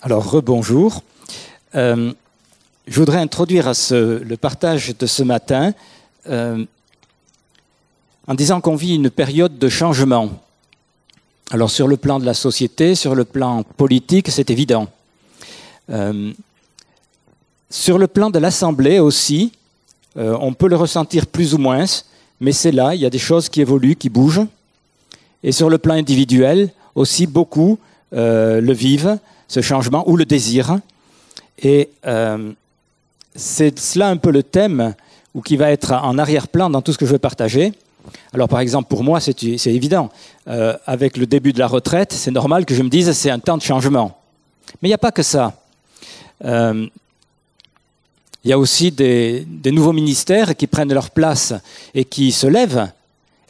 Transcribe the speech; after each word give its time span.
Alors, 0.00 0.30
rebonjour. 0.30 1.02
Euh, 1.74 2.12
je 2.86 2.98
voudrais 2.98 3.18
introduire 3.18 3.70
le 3.90 4.34
partage 4.36 4.96
de 4.98 5.06
ce 5.06 5.22
matin 5.22 5.74
euh, 6.28 6.64
en 8.26 8.34
disant 8.34 8.62
qu'on 8.62 8.74
vit 8.74 8.94
une 8.94 9.10
période 9.10 9.58
de 9.58 9.68
changement. 9.68 10.30
Alors, 11.50 11.70
sur 11.70 11.88
le 11.88 11.98
plan 11.98 12.18
de 12.18 12.24
la 12.24 12.32
société, 12.32 12.94
sur 12.94 13.14
le 13.14 13.24
plan 13.24 13.64
politique, 13.64 14.30
c'est 14.30 14.48
évident. 14.48 14.88
Euh, 15.90 16.32
sur 17.68 17.98
le 17.98 18.06
plan 18.06 18.30
de 18.30 18.38
l'Assemblée 18.38 18.98
aussi, 18.98 19.52
on 20.16 20.52
peut 20.52 20.68
le 20.68 20.76
ressentir 20.76 21.26
plus 21.26 21.54
ou 21.54 21.58
moins, 21.58 21.84
mais 22.40 22.52
c'est 22.52 22.72
là, 22.72 22.94
il 22.94 23.00
y 23.00 23.06
a 23.06 23.10
des 23.10 23.18
choses 23.18 23.48
qui 23.48 23.62
évoluent, 23.62 23.96
qui 23.96 24.10
bougent. 24.10 24.46
Et 25.42 25.52
sur 25.52 25.70
le 25.70 25.78
plan 25.78 25.94
individuel, 25.94 26.70
aussi 26.94 27.26
beaucoup 27.26 27.78
le 28.10 28.72
vivent, 28.72 29.18
ce 29.52 29.60
changement, 29.60 30.08
ou 30.08 30.16
le 30.16 30.24
désirent. 30.24 30.78
Et 31.62 31.90
euh, 32.06 32.52
c'est 33.36 33.78
cela 33.78 34.08
un 34.08 34.16
peu 34.16 34.30
le 34.30 34.42
thème 34.42 34.94
ou 35.34 35.42
qui 35.42 35.56
va 35.56 35.70
être 35.70 35.92
en 35.92 36.16
arrière-plan 36.16 36.70
dans 36.70 36.80
tout 36.80 36.94
ce 36.94 36.98
que 36.98 37.04
je 37.04 37.12
veux 37.12 37.18
partager. 37.18 37.74
Alors 38.32 38.48
par 38.48 38.60
exemple, 38.60 38.88
pour 38.88 39.04
moi, 39.04 39.20
c'est 39.20 39.66
évident. 39.66 40.10
Euh, 40.48 40.74
avec 40.86 41.18
le 41.18 41.26
début 41.26 41.52
de 41.52 41.58
la 41.58 41.66
retraite, 41.66 42.14
c'est 42.14 42.30
normal 42.30 42.64
que 42.64 42.74
je 42.74 42.82
me 42.82 42.88
dise 42.88 43.12
c'est 43.12 43.30
un 43.30 43.38
temps 43.38 43.58
de 43.58 43.62
changement. 43.62 44.18
Mais 44.80 44.88
il 44.88 44.90
n'y 44.90 44.94
a 44.94 44.98
pas 44.98 45.12
que 45.12 45.22
ça. 45.22 45.52
Euh, 46.46 46.86
il 48.42 48.50
y 48.50 48.54
a 48.54 48.58
aussi 48.58 48.90
des, 48.90 49.46
nouveaux 49.66 49.92
ministères 49.92 50.56
qui 50.56 50.66
prennent 50.66 50.92
leur 50.92 51.10
place 51.10 51.52
et 51.94 52.06
qui 52.06 52.32
se 52.32 52.46
lèvent. 52.46 52.90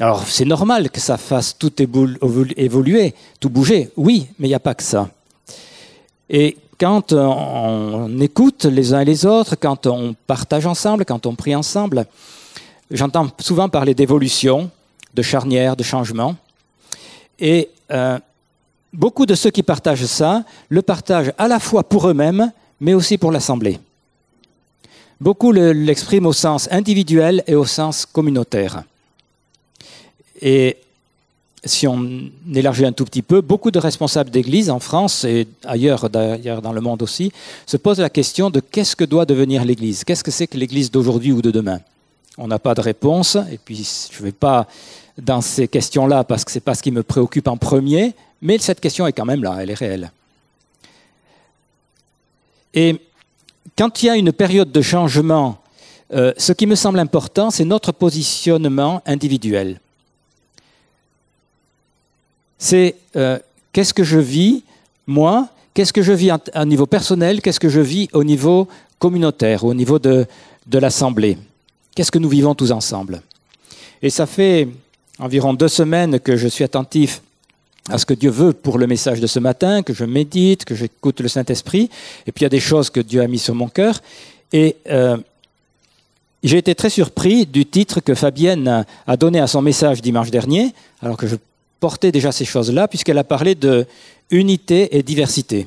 Alors 0.00 0.26
c'est 0.26 0.44
normal 0.44 0.90
que 0.90 1.00
ça 1.00 1.16
fasse 1.16 1.56
tout 1.56 1.72
évoluer, 1.80 3.14
tout 3.38 3.50
bouger. 3.50 3.90
Oui, 3.96 4.26
mais 4.40 4.48
il 4.48 4.50
n'y 4.50 4.56
a 4.56 4.60
pas 4.60 4.74
que 4.74 4.82
ça. 4.82 5.08
Et 6.32 6.56
quand 6.80 7.12
on 7.12 8.18
écoute 8.18 8.64
les 8.64 8.94
uns 8.94 9.00
et 9.00 9.04
les 9.04 9.26
autres, 9.26 9.54
quand 9.54 9.86
on 9.86 10.16
partage 10.26 10.66
ensemble, 10.66 11.04
quand 11.04 11.26
on 11.26 11.34
prie 11.34 11.54
ensemble, 11.54 12.06
j'entends 12.90 13.28
souvent 13.38 13.68
parler 13.68 13.94
d'évolution, 13.94 14.70
de 15.12 15.20
charnière, 15.20 15.76
de 15.76 15.82
changement. 15.82 16.34
Et 17.38 17.68
euh, 17.90 18.18
beaucoup 18.94 19.26
de 19.26 19.34
ceux 19.34 19.50
qui 19.50 19.62
partagent 19.62 20.06
ça 20.06 20.42
le 20.70 20.80
partagent 20.80 21.34
à 21.36 21.48
la 21.48 21.60
fois 21.60 21.84
pour 21.84 22.08
eux-mêmes, 22.08 22.50
mais 22.80 22.94
aussi 22.94 23.18
pour 23.18 23.30
l'Assemblée. 23.30 23.78
Beaucoup 25.20 25.52
l'expriment 25.52 26.26
au 26.26 26.32
sens 26.32 26.66
individuel 26.72 27.44
et 27.46 27.54
au 27.54 27.66
sens 27.66 28.06
communautaire. 28.06 28.84
Et 30.40 30.78
si 31.64 31.86
on 31.86 32.30
élargit 32.52 32.84
un 32.84 32.92
tout 32.92 33.04
petit 33.04 33.22
peu, 33.22 33.40
beaucoup 33.40 33.70
de 33.70 33.78
responsables 33.78 34.30
d'église 34.30 34.68
en 34.68 34.80
France 34.80 35.24
et 35.24 35.46
ailleurs, 35.64 36.10
dans 36.10 36.72
le 36.72 36.80
monde 36.80 37.02
aussi, 37.02 37.32
se 37.66 37.76
posent 37.76 38.00
la 38.00 38.10
question 38.10 38.50
de 38.50 38.60
qu'est-ce 38.60 38.96
que 38.96 39.04
doit 39.04 39.26
devenir 39.26 39.64
l'église? 39.64 40.02
Qu'est-ce 40.02 40.24
que 40.24 40.32
c'est 40.32 40.48
que 40.48 40.56
l'église 40.56 40.90
d'aujourd'hui 40.90 41.32
ou 41.32 41.40
de 41.40 41.50
demain? 41.50 41.80
On 42.36 42.48
n'a 42.48 42.58
pas 42.58 42.74
de 42.74 42.80
réponse, 42.80 43.36
et 43.50 43.58
puis 43.58 43.88
je 44.10 44.18
ne 44.18 44.24
vais 44.24 44.32
pas 44.32 44.66
dans 45.18 45.40
ces 45.40 45.68
questions-là 45.68 46.24
parce 46.24 46.44
que 46.44 46.50
ce 46.50 46.56
n'est 46.56 46.62
pas 46.62 46.74
ce 46.74 46.82
qui 46.82 46.90
me 46.90 47.02
préoccupe 47.02 47.46
en 47.46 47.56
premier, 47.56 48.14
mais 48.40 48.58
cette 48.58 48.80
question 48.80 49.06
est 49.06 49.12
quand 49.12 49.26
même 49.26 49.44
là, 49.44 49.58
elle 49.60 49.70
est 49.70 49.74
réelle. 49.74 50.10
Et 52.74 53.00
quand 53.78 54.02
il 54.02 54.06
y 54.06 54.10
a 54.10 54.16
une 54.16 54.32
période 54.32 54.72
de 54.72 54.82
changement, 54.82 55.58
euh, 56.12 56.32
ce 56.36 56.52
qui 56.52 56.66
me 56.66 56.74
semble 56.74 56.98
important, 56.98 57.50
c'est 57.50 57.64
notre 57.64 57.92
positionnement 57.92 59.02
individuel 59.06 59.78
c'est 62.62 62.94
euh, 63.16 63.40
qu'est-ce 63.72 63.92
que 63.92 64.04
je 64.04 64.20
vis, 64.20 64.62
moi, 65.08 65.48
qu'est-ce 65.74 65.92
que 65.92 66.00
je 66.00 66.12
vis 66.12 66.30
à 66.30 66.64
niveau 66.64 66.86
personnel, 66.86 67.42
qu'est-ce 67.42 67.58
que 67.58 67.68
je 67.68 67.80
vis 67.80 68.08
au 68.12 68.22
niveau 68.22 68.68
communautaire, 69.00 69.64
au 69.64 69.74
niveau 69.74 69.98
de, 69.98 70.26
de 70.68 70.78
l'Assemblée? 70.78 71.36
Qu'est-ce 71.92 72.12
que 72.12 72.20
nous 72.20 72.28
vivons 72.28 72.54
tous 72.54 72.70
ensemble? 72.70 73.20
Et 74.00 74.10
ça 74.10 74.26
fait 74.26 74.68
environ 75.18 75.54
deux 75.54 75.66
semaines 75.66 76.20
que 76.20 76.36
je 76.36 76.46
suis 76.46 76.62
attentif 76.62 77.20
à 77.88 77.98
ce 77.98 78.06
que 78.06 78.14
Dieu 78.14 78.30
veut 78.30 78.52
pour 78.52 78.78
le 78.78 78.86
message 78.86 79.18
de 79.18 79.26
ce 79.26 79.40
matin, 79.40 79.82
que 79.82 79.92
je 79.92 80.04
médite, 80.04 80.64
que 80.64 80.76
j'écoute 80.76 81.20
le 81.20 81.26
Saint-Esprit, 81.26 81.90
et 82.28 82.32
puis 82.32 82.42
il 82.42 82.44
y 82.44 82.46
a 82.46 82.48
des 82.48 82.60
choses 82.60 82.90
que 82.90 83.00
Dieu 83.00 83.22
a 83.22 83.26
mis 83.26 83.40
sur 83.40 83.56
mon 83.56 83.66
cœur. 83.66 84.00
Et 84.52 84.76
euh, 84.88 85.16
j'ai 86.44 86.58
été 86.58 86.76
très 86.76 86.90
surpris 86.90 87.44
du 87.44 87.66
titre 87.66 87.98
que 87.98 88.14
Fabienne 88.14 88.86
a 89.04 89.16
donné 89.16 89.40
à 89.40 89.48
son 89.48 89.62
message 89.62 90.00
dimanche 90.00 90.30
dernier, 90.30 90.72
alors 91.00 91.16
que 91.16 91.26
je 91.26 91.34
portait 91.82 92.12
déjà 92.12 92.30
ces 92.30 92.44
choses-là, 92.44 92.86
puisqu'elle 92.86 93.18
a 93.18 93.24
parlé 93.24 93.56
de 93.56 93.86
unité 94.30 94.96
et 94.96 95.02
diversité. 95.02 95.66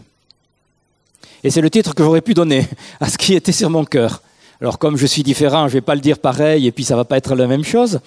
Et 1.43 1.49
c'est 1.51 1.59
le 1.59 1.69
titre 1.69 1.93
que 1.93 2.03
j'aurais 2.05 2.21
pu 2.21 2.33
donner 2.33 2.65
à 3.01 3.09
ce 3.09 3.17
qui 3.17 3.33
était 3.33 3.51
sur 3.51 3.69
mon 3.69 3.83
cœur. 3.83 4.21
Alors 4.61 4.79
comme 4.79 4.95
je 4.95 5.05
suis 5.05 5.23
différent, 5.23 5.67
je 5.67 5.73
ne 5.73 5.79
vais 5.79 5.87
pas 5.89 5.93
le 5.93 5.99
dire 5.99 6.17
pareil, 6.17 6.67
et 6.67 6.71
puis 6.71 6.85
ça 6.85 6.93
ne 6.93 6.99
va 6.99 7.03
pas 7.03 7.17
être 7.17 7.35
la 7.35 7.47
même 7.47 7.65
chose. 7.65 7.99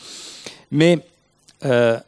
Mais, 0.70 0.98
euh, 1.66 1.98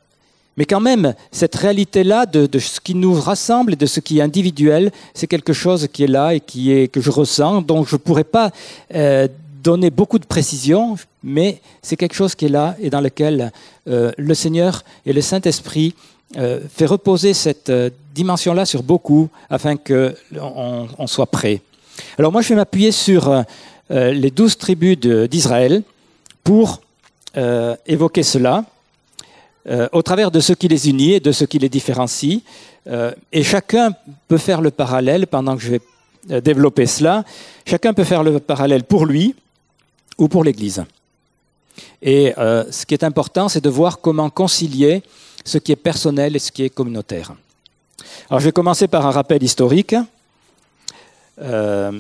mais 0.57 0.65
quand 0.65 0.81
même, 0.81 1.15
cette 1.33 1.55
réalité-là 1.55 2.25
de, 2.25 2.59
ce 2.59 2.81
qui 2.81 2.95
nous 2.95 3.13
rassemble 3.13 3.75
et 3.75 3.77
de 3.77 3.85
ce 3.85 4.01
qui 4.01 4.21
est 4.21 4.23
individuel, 4.23 4.91
c'est 5.13 5.27
quelque 5.27 5.53
chose 5.53 5.87
qui 5.93 6.05
est 6.05 6.13
là 6.19 6.33
et 6.33 6.41
qui 6.41 6.73
est, 6.73 6.89
que 6.89 7.03
je 7.03 7.11
ressens, 7.11 7.61
donc 7.61 7.89
je 7.89 7.97
ne 7.97 8.01
pourrais 8.01 8.25
pas 8.25 8.53
euh, 8.95 9.29
donner 9.63 9.91
beaucoup 9.91 10.19
de 10.19 10.25
précision, 10.25 10.97
mais 11.23 11.61
c'est 11.83 11.97
quelque 11.97 12.15
chose 12.15 12.35
qui 12.35 12.47
est 12.47 12.51
là 12.51 12.77
et 12.81 12.91
dans 12.91 13.01
lequel 13.01 13.53
euh, 13.89 14.13
le 14.17 14.35
Seigneur 14.35 14.85
et 15.05 15.13
le 15.13 15.21
Saint-Esprit 15.21 15.95
euh, 16.37 16.61
fait 16.73 16.87
reposer 16.87 17.35
cette 17.35 17.71
euh, 17.71 17.91
dimension-là 18.15 18.65
sur 18.65 18.83
beaucoup 18.83 19.29
afin 19.49 19.77
qu'on 19.77 20.89
on 20.99 21.07
soit 21.07 21.27
prêt. 21.27 21.61
Alors 22.19 22.33
moi, 22.33 22.41
je 22.41 22.49
vais 22.51 22.55
m'appuyer 22.55 22.93
sur 22.93 23.45
les 23.91 24.31
douze 24.31 24.57
tribus 24.57 24.97
d'Israël 24.97 25.83
pour 26.43 26.81
évoquer 27.87 28.23
cela 28.23 28.65
au 29.93 30.03
travers 30.03 30.31
de 30.31 30.41
ce 30.41 30.53
qui 30.55 30.69
les 30.69 30.89
unit 30.89 31.15
et 31.15 31.21
de 31.21 31.33
ce 31.33 31.45
qui 31.45 31.59
les 31.59 31.69
différencie. 31.69 32.41
et 33.33 33.43
chacun 33.43 33.93
peut 34.29 34.39
faire 34.39 34.61
le 34.61 34.71
parallèle 34.71 35.27
pendant 35.27 35.57
que 35.57 35.63
je 35.63 35.73
vais 35.73 36.41
développer 36.41 36.87
cela. 36.87 37.25
Chacun 37.67 37.93
peut 37.93 38.05
faire 38.05 38.23
le 38.23 38.41
parallèle 38.41 38.85
pour 38.85 39.05
lui 39.05 39.35
ou 40.21 40.29
pour 40.29 40.45
l'Église. 40.45 40.85
Et 42.03 42.35
euh, 42.39 42.71
ce 42.71 42.87
qui 42.87 42.95
est 42.95 43.03
important, 43.03 43.49
c'est 43.49 43.63
de 43.65 43.71
voir 43.71 44.01
comment 44.01 44.31
concilier 44.31 45.03
ce 45.45 45.59
qui 45.59 45.73
est 45.73 45.77
personnel 45.77 46.37
et 46.37 46.39
ce 46.39 46.53
qui 46.53 46.63
est 46.63 46.71
communautaire. 46.71 47.35
Alors 48.29 48.41
je 48.41 48.45
vais 48.45 48.53
commencer 48.53 48.87
par 48.87 49.07
un 49.07 49.11
rappel 49.11 49.43
historique. 49.43 49.97
Euh, 51.41 51.99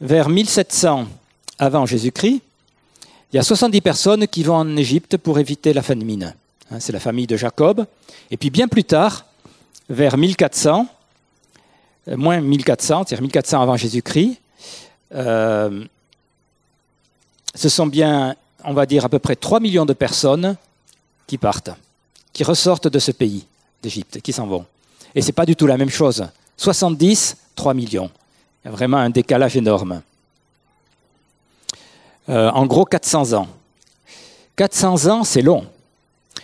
vers 0.00 0.28
1700 0.28 1.06
avant 1.58 1.86
Jésus-Christ, 1.86 2.42
il 3.32 3.36
y 3.36 3.38
a 3.38 3.42
70 3.42 3.80
personnes 3.80 4.28
qui 4.28 4.42
vont 4.42 4.56
en 4.56 4.76
Égypte 4.76 5.16
pour 5.16 5.38
éviter 5.38 5.72
la 5.72 5.82
famine. 5.82 6.34
Hein, 6.70 6.80
c'est 6.80 6.92
la 6.92 7.00
famille 7.00 7.26
de 7.26 7.36
Jacob. 7.36 7.86
Et 8.30 8.36
puis 8.36 8.50
bien 8.50 8.68
plus 8.68 8.84
tard, 8.84 9.24
vers 9.88 10.18
1400, 10.18 10.86
euh, 12.08 12.16
moins 12.16 12.40
1400, 12.40 13.04
c'est-à-dire 13.06 13.22
1400 13.22 13.62
avant 13.62 13.76
Jésus-Christ, 13.76 14.38
ce 17.54 17.68
sont 17.68 17.86
bien, 17.86 18.34
on 18.64 18.72
va 18.72 18.86
dire, 18.86 19.04
à 19.04 19.08
peu 19.08 19.18
près 19.18 19.36
3 19.36 19.60
millions 19.60 19.86
de 19.86 19.92
personnes 19.92 20.56
qui 21.26 21.38
partent, 21.38 21.70
qui 22.32 22.44
ressortent 22.44 22.88
de 22.88 22.98
ce 22.98 23.12
pays 23.12 23.46
d'Égypte, 23.82 24.20
qui 24.20 24.32
s'en 24.32 24.46
vont. 24.46 24.66
Et 25.14 25.22
ce 25.22 25.26
n'est 25.28 25.32
pas 25.32 25.46
du 25.46 25.54
tout 25.54 25.66
la 25.66 25.76
même 25.76 25.90
chose. 25.90 26.26
70, 26.56 27.36
3 27.54 27.74
millions. 27.74 28.10
Il 28.64 28.68
y 28.68 28.72
a 28.72 28.72
vraiment 28.72 28.96
un 28.96 29.10
décalage 29.10 29.56
énorme. 29.56 30.02
Euh, 32.28 32.50
en 32.50 32.66
gros, 32.66 32.84
400 32.84 33.34
ans. 33.34 33.48
400 34.56 35.06
ans, 35.06 35.24
c'est 35.24 35.42
long. 35.42 35.66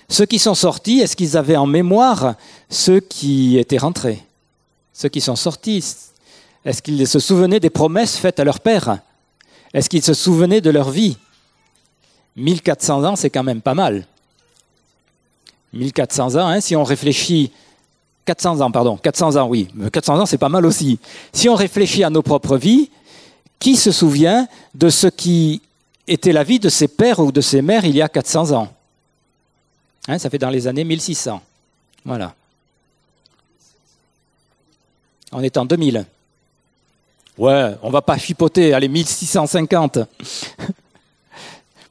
Ceux 0.08 0.26
qui 0.26 0.38
sont 0.38 0.54
sortis, 0.54 1.00
est-ce 1.00 1.16
qu'ils 1.16 1.36
avaient 1.36 1.56
en 1.56 1.66
mémoire 1.66 2.34
ceux 2.68 3.00
qui 3.00 3.58
étaient 3.58 3.78
rentrés? 3.78 4.22
Ceux 4.92 5.08
qui 5.08 5.20
sont 5.20 5.36
sortis, 5.36 5.84
est-ce 6.64 6.82
qu'ils 6.82 7.06
se 7.06 7.18
souvenaient 7.18 7.60
des 7.60 7.70
promesses 7.70 8.16
faites 8.16 8.40
à 8.40 8.44
leur 8.44 8.60
père? 8.60 8.98
Est-ce 9.72 9.88
qu'ils 9.88 10.02
se 10.02 10.14
souvenaient 10.14 10.60
de 10.60 10.70
leur 10.70 10.90
vie? 10.90 11.16
1400 12.36 13.04
ans, 13.04 13.16
c'est 13.16 13.30
quand 13.30 13.42
même 13.42 13.60
pas 13.60 13.74
mal. 13.74 14.06
1400 15.72 16.36
ans, 16.36 16.48
hein, 16.48 16.60
si 16.60 16.74
on 16.74 16.84
réfléchit 16.84 17.52
400 18.24 18.60
ans, 18.60 18.70
pardon, 18.70 18.96
400 18.96 19.36
ans, 19.36 19.48
oui, 19.48 19.68
mais 19.74 19.90
400 19.90 20.20
ans, 20.20 20.26
c'est 20.26 20.38
pas 20.38 20.48
mal 20.48 20.66
aussi. 20.66 20.98
Si 21.32 21.48
on 21.48 21.54
réfléchit 21.54 22.04
à 22.04 22.10
nos 22.10 22.22
propres 22.22 22.56
vies, 22.56 22.90
qui 23.58 23.76
se 23.76 23.92
souvient 23.92 24.48
de 24.74 24.88
ce 24.88 25.06
qui 25.06 25.60
était 26.08 26.32
la 26.32 26.42
vie 26.42 26.58
de 26.58 26.68
ses 26.68 26.88
pères 26.88 27.20
ou 27.20 27.30
de 27.30 27.40
ses 27.40 27.62
mères 27.62 27.84
il 27.84 27.94
y 27.94 28.02
a 28.02 28.08
400 28.08 28.52
ans? 28.52 28.72
Hein, 30.08 30.18
Ça 30.18 30.30
fait 30.30 30.38
dans 30.38 30.50
les 30.50 30.66
années 30.66 30.84
1600. 30.84 31.40
Voilà. 32.04 32.34
On 35.32 35.42
est 35.42 35.56
en 35.56 35.64
2000. 35.64 36.06
Ouais, 37.40 37.74
on 37.82 37.88
va 37.88 38.02
pas 38.02 38.18
chipoter, 38.18 38.74
allez, 38.74 38.88
1650. 38.88 40.00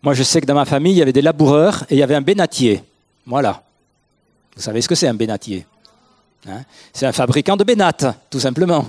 Moi, 0.04 0.14
je 0.14 0.22
sais 0.22 0.42
que 0.42 0.46
dans 0.46 0.54
ma 0.54 0.66
famille, 0.66 0.94
il 0.94 0.98
y 0.98 1.02
avait 1.02 1.12
des 1.12 1.24
laboureurs 1.24 1.86
et 1.90 1.96
il 1.96 1.98
y 1.98 2.04
avait 2.04 2.14
un 2.14 2.22
bénatier. 2.22 2.84
Voilà. 3.26 3.64
Vous 4.56 4.62
savez 4.62 4.80
ce 4.80 4.88
que 4.88 4.94
c'est 4.94 5.08
un 5.08 5.16
bénatier 5.16 5.66
Hein? 6.48 6.62
c'est 6.94 7.08
un 7.08 7.12
fabricant 7.12 7.58
de 7.58 7.64
bénates, 7.64 8.06
tout 8.30 8.40
simplement. 8.40 8.86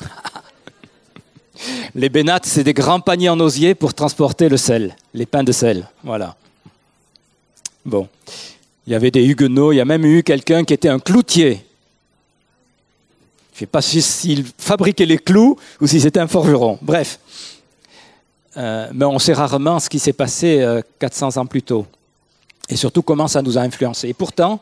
les 1.94 2.08
bénates, 2.08 2.46
c'est 2.46 2.64
des 2.64 2.72
grands 2.72 3.00
paniers 3.00 3.28
en 3.28 3.38
osier 3.38 3.74
pour 3.74 3.92
transporter 3.92 4.48
le 4.48 4.56
sel, 4.56 4.96
les 5.12 5.26
pains 5.26 5.44
de 5.44 5.52
sel. 5.52 5.86
Voilà. 6.02 6.36
Bon. 7.84 8.08
Il 8.86 8.94
y 8.94 8.96
avait 8.96 9.10
des 9.10 9.24
huguenots, 9.26 9.72
il 9.72 9.76
y 9.76 9.80
a 9.80 9.84
même 9.84 10.06
eu 10.06 10.22
quelqu'un 10.22 10.64
qui 10.64 10.72
était 10.72 10.88
un 10.88 10.98
cloutier. 10.98 11.67
Je 13.58 13.64
ne 13.64 13.66
sais 13.66 13.70
pas 13.72 13.82
s'il 13.82 14.44
fabriquait 14.56 15.04
les 15.04 15.18
clous 15.18 15.56
ou 15.80 15.88
si 15.88 16.00
c'était 16.00 16.20
un 16.20 16.28
forgeron. 16.28 16.78
Bref. 16.80 17.18
Euh, 18.56 18.88
mais 18.94 19.04
on 19.04 19.18
sait 19.18 19.32
rarement 19.32 19.80
ce 19.80 19.88
qui 19.88 19.98
s'est 19.98 20.12
passé 20.12 20.64
400 21.00 21.36
euh, 21.36 21.40
ans 21.40 21.46
plus 21.46 21.62
tôt. 21.62 21.84
Et 22.68 22.76
surtout 22.76 23.02
comment 23.02 23.26
ça 23.26 23.42
nous 23.42 23.58
a 23.58 23.62
influencé. 23.62 24.08
Et 24.10 24.14
pourtant, 24.14 24.60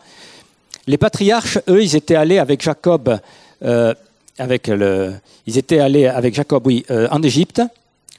les 0.87 0.97
patriarches, 0.97 1.59
eux, 1.69 1.83
ils 1.83 1.95
étaient 1.95 2.15
allés 2.15 2.39
avec 2.39 2.63
Jacob, 2.63 3.19
euh, 3.63 3.93
avec 4.39 4.69
le, 4.69 5.13
ils 5.47 5.59
étaient 5.59 5.79
allés 5.79 6.07
avec 6.07 6.35
Jacob, 6.35 6.67
oui, 6.67 6.87
en 7.11 7.23
Égypte 7.23 7.61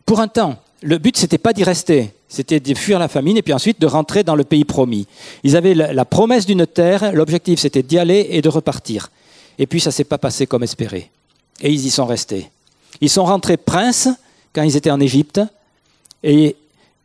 pour 0.05 0.19
un 0.19 0.27
temps. 0.27 0.57
Le 0.83 0.99
but, 0.99 1.17
c'était 1.17 1.39
pas 1.39 1.53
d'y 1.53 1.63
rester, 1.63 2.13
c'était 2.29 2.59
de 2.59 2.75
fuir 2.75 2.99
la 2.99 3.07
famine 3.07 3.35
et 3.35 3.41
puis 3.41 3.53
ensuite 3.53 3.81
de 3.81 3.87
rentrer 3.87 4.23
dans 4.23 4.35
le 4.35 4.43
pays 4.43 4.63
promis. 4.63 5.07
Ils 5.43 5.55
avaient 5.55 5.73
la, 5.73 6.05
promesse 6.05 6.45
d'une 6.45 6.67
terre, 6.67 7.13
l'objectif 7.13 7.59
c'était 7.59 7.81
d'y 7.81 7.97
aller 7.97 8.27
et 8.29 8.43
de 8.43 8.49
repartir. 8.49 9.09
Et 9.57 9.67
puis 9.67 9.79
ça 9.79 9.91
s'est 9.91 10.03
pas 10.03 10.17
passé 10.17 10.47
comme 10.47 10.63
espéré. 10.63 11.11
Et 11.61 11.71
ils 11.71 11.85
y 11.85 11.89
sont 11.89 12.05
restés. 12.05 12.49
Ils 13.01 13.09
sont 13.09 13.25
rentrés 13.25 13.57
princes 13.57 14.09
quand 14.53 14.63
ils 14.63 14.75
étaient 14.75 14.91
en 14.91 14.99
Égypte 14.99 15.41
et 16.23 16.55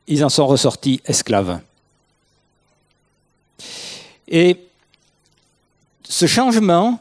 ils 0.07 0.25
en 0.25 0.29
sont 0.29 0.47
ressortis 0.47 1.01
esclaves. 1.07 1.61
Et 4.29 4.59
ce 6.03 6.27
changement 6.27 7.01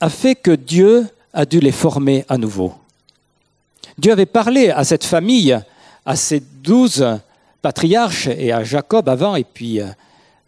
a 0.00 0.08
fait 0.08 0.34
que 0.34 0.50
Dieu 0.50 1.06
a 1.32 1.44
dû 1.44 1.60
les 1.60 1.72
former 1.72 2.24
à 2.28 2.38
nouveau. 2.38 2.74
Dieu 3.98 4.12
avait 4.12 4.26
parlé 4.26 4.70
à 4.70 4.84
cette 4.84 5.04
famille, 5.04 5.58
à 6.06 6.16
ces 6.16 6.40
douze 6.40 7.06
patriarches 7.60 8.28
et 8.28 8.52
à 8.52 8.64
Jacob 8.64 9.08
avant, 9.08 9.36
et 9.36 9.44
puis 9.44 9.80
euh, 9.80 9.86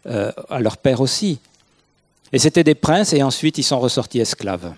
euh, 0.07 0.31
à 0.49 0.59
leur 0.59 0.77
père 0.77 1.01
aussi. 1.01 1.39
Et 2.33 2.39
c'était 2.39 2.63
des 2.63 2.75
princes, 2.75 3.13
et 3.13 3.21
ensuite 3.21 3.59
ils 3.59 3.63
sont 3.63 3.79
ressortis 3.79 4.19
esclaves. 4.19 4.73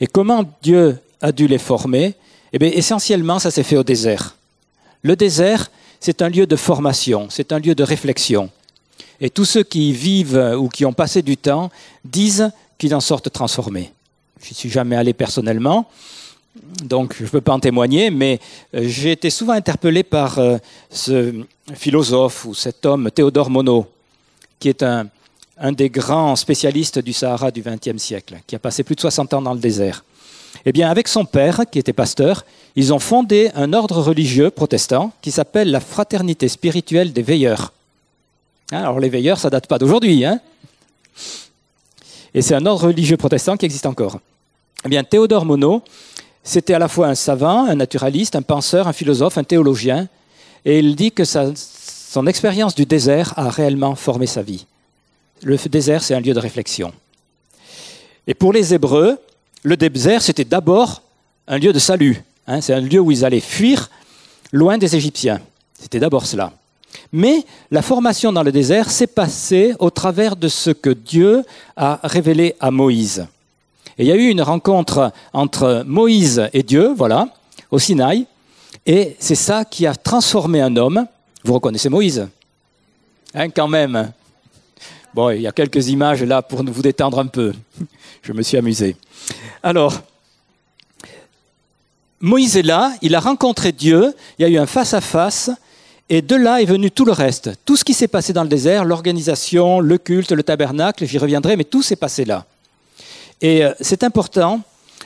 Et 0.00 0.06
comment 0.06 0.44
Dieu 0.62 0.98
a 1.20 1.30
dû 1.30 1.46
les 1.46 1.58
former? 1.58 2.14
Eh 2.52 2.58
bien, 2.58 2.70
essentiellement, 2.72 3.38
ça 3.38 3.50
s'est 3.50 3.62
fait 3.62 3.76
au 3.76 3.84
désert. 3.84 4.34
Le 5.02 5.14
désert, 5.14 5.70
c'est 6.00 6.22
un 6.22 6.30
lieu 6.30 6.46
de 6.46 6.56
formation, 6.56 7.28
c'est 7.30 7.52
un 7.52 7.58
lieu 7.58 7.74
de 7.74 7.82
réflexion. 7.82 8.50
Et 9.20 9.28
tous 9.28 9.44
ceux 9.44 9.62
qui 9.62 9.90
y 9.90 9.92
vivent 9.92 10.56
ou 10.58 10.68
qui 10.68 10.86
ont 10.86 10.92
passé 10.92 11.20
du 11.20 11.36
temps 11.36 11.70
disent 12.04 12.50
qu'ils 12.78 12.94
en 12.94 13.00
sortent 13.00 13.30
transformés. 13.30 13.92
Je 14.42 14.50
ne 14.50 14.54
suis 14.54 14.70
jamais 14.70 14.96
allé 14.96 15.12
personnellement, 15.12 15.90
donc 16.84 17.16
je 17.18 17.24
ne 17.24 17.28
peux 17.28 17.40
pas 17.40 17.52
en 17.52 17.60
témoigner, 17.60 18.10
mais 18.10 18.40
euh, 18.74 18.84
j'ai 18.86 19.12
été 19.12 19.30
souvent 19.30 19.52
interpellé 19.52 20.02
par 20.02 20.38
euh, 20.38 20.56
ce 20.90 21.34
philosophe 21.74 22.44
ou 22.44 22.54
cet 22.54 22.86
homme, 22.86 23.10
Théodore 23.10 23.50
Monod, 23.50 23.84
qui 24.60 24.68
est 24.68 24.82
un, 24.82 25.08
des 25.72 25.90
grands 25.90 26.36
spécialistes 26.36 26.98
du 26.98 27.12
Sahara 27.12 27.50
du 27.50 27.62
XXe 27.62 28.02
siècle, 28.02 28.38
qui 28.46 28.56
a 28.56 28.58
passé 28.58 28.82
plus 28.82 28.94
de 28.94 29.00
60 29.00 29.34
ans 29.34 29.42
dans 29.42 29.54
le 29.54 29.60
désert. 29.60 30.04
Eh 30.64 30.72
bien, 30.72 30.90
avec 30.90 31.08
son 31.08 31.24
père, 31.24 31.62
qui 31.70 31.78
était 31.78 31.92
pasteur, 31.92 32.44
ils 32.76 32.92
ont 32.92 32.98
fondé 32.98 33.50
un 33.54 33.72
ordre 33.72 34.00
religieux 34.00 34.50
protestant 34.50 35.12
qui 35.20 35.30
s'appelle 35.30 35.70
la 35.70 35.80
Fraternité 35.80 36.48
spirituelle 36.48 37.12
des 37.12 37.22
veilleurs. 37.22 37.72
Hein, 38.72 38.80
alors 38.80 39.00
les 39.00 39.08
veilleurs, 39.08 39.38
ça 39.38 39.50
date 39.50 39.66
pas 39.66 39.78
d'aujourd'hui, 39.78 40.24
hein 40.24 40.40
Et 42.34 42.42
c'est 42.42 42.54
un 42.54 42.66
ordre 42.66 42.86
religieux 42.86 43.16
protestant 43.16 43.56
qui 43.56 43.66
existe 43.66 43.86
encore. 43.86 44.20
Eh 44.84 44.88
bien, 44.88 45.04
Théodore 45.04 45.44
Monod 45.44 45.82
c'était 46.48 46.72
à 46.72 46.78
la 46.78 46.88
fois 46.88 47.08
un 47.08 47.14
savant, 47.14 47.66
un 47.66 47.74
naturaliste, 47.74 48.34
un 48.34 48.40
penseur, 48.40 48.88
un 48.88 48.94
philosophe, 48.94 49.36
un 49.36 49.44
théologien, 49.44 50.08
et 50.64 50.78
il 50.78 50.96
dit 50.96 51.12
que 51.12 51.24
son 51.24 52.26
expérience 52.26 52.74
du 52.74 52.86
désert 52.86 53.34
a 53.36 53.50
réellement 53.50 53.94
formé 53.94 54.26
sa 54.26 54.40
vie. 54.40 54.64
Le 55.42 55.56
désert, 55.68 56.02
c'est 56.02 56.14
un 56.14 56.20
lieu 56.20 56.34
de 56.34 56.38
réflexion. 56.38 56.92
Et 58.26 58.34
pour 58.34 58.52
les 58.52 58.74
Hébreux, 58.74 59.18
le 59.62 59.76
désert, 59.76 60.22
c'était 60.22 60.44
d'abord 60.44 61.02
un 61.46 61.58
lieu 61.58 61.72
de 61.72 61.78
salut. 61.78 62.22
Hein. 62.46 62.60
c'est 62.60 62.74
un 62.74 62.80
lieu 62.80 63.00
où 63.00 63.10
ils 63.10 63.24
allaient 63.24 63.40
fuir 63.40 63.90
loin 64.52 64.78
des 64.78 64.96
Égyptiens. 64.96 65.40
C'était 65.78 66.00
d'abord 66.00 66.26
cela. 66.26 66.52
Mais 67.12 67.44
la 67.70 67.82
formation 67.82 68.32
dans 68.32 68.42
le 68.42 68.52
désert 68.52 68.90
s'est 68.90 69.06
passée 69.06 69.74
au 69.78 69.90
travers 69.90 70.36
de 70.36 70.48
ce 70.48 70.70
que 70.70 70.90
Dieu 70.90 71.44
a 71.76 72.00
révélé 72.02 72.54
à 72.60 72.70
Moïse. 72.70 73.26
Et 73.98 74.04
il 74.04 74.08
y 74.08 74.12
a 74.12 74.16
eu 74.16 74.28
une 74.28 74.42
rencontre 74.42 75.12
entre 75.32 75.82
Moïse 75.86 76.48
et 76.52 76.62
Dieu, 76.62 76.92
voilà, 76.96 77.28
au 77.70 77.78
Sinaï, 77.78 78.26
et 78.86 79.16
c'est 79.18 79.34
ça 79.34 79.64
qui 79.64 79.86
a 79.86 79.94
transformé 79.94 80.60
un 80.60 80.76
homme. 80.76 81.06
Vous 81.44 81.54
reconnaissez 81.54 81.88
Moïse 81.88 82.26
Hein, 83.34 83.50
quand 83.50 83.68
même. 83.68 84.12
Bon, 85.14 85.30
il 85.30 85.40
y 85.40 85.46
a 85.46 85.52
quelques 85.52 85.88
images 85.88 86.22
là 86.22 86.42
pour 86.42 86.62
vous 86.62 86.82
détendre 86.82 87.18
un 87.18 87.26
peu. 87.26 87.54
Je 88.22 88.32
me 88.32 88.42
suis 88.42 88.56
amusé. 88.56 88.96
Alors, 89.62 90.02
Moïse 92.20 92.56
est 92.56 92.62
là, 92.62 92.92
il 93.00 93.14
a 93.14 93.20
rencontré 93.20 93.72
Dieu, 93.72 94.14
il 94.38 94.42
y 94.42 94.44
a 94.44 94.48
eu 94.48 94.58
un 94.58 94.66
face-à-face, 94.66 95.50
et 96.10 96.20
de 96.20 96.36
là 96.36 96.60
est 96.60 96.66
venu 96.66 96.90
tout 96.90 97.04
le 97.04 97.12
reste. 97.12 97.50
Tout 97.64 97.76
ce 97.76 97.84
qui 97.84 97.94
s'est 97.94 98.08
passé 98.08 98.32
dans 98.32 98.42
le 98.42 98.48
désert, 98.48 98.84
l'organisation, 98.84 99.80
le 99.80 99.98
culte, 99.98 100.32
le 100.32 100.42
tabernacle, 100.42 101.06
j'y 101.06 101.18
reviendrai, 101.18 101.56
mais 101.56 101.64
tout 101.64 101.82
s'est 101.82 101.96
passé 101.96 102.24
là. 102.24 102.44
Et 103.40 103.64
euh, 103.64 103.72
c'est 103.80 104.02
important, 104.02 104.60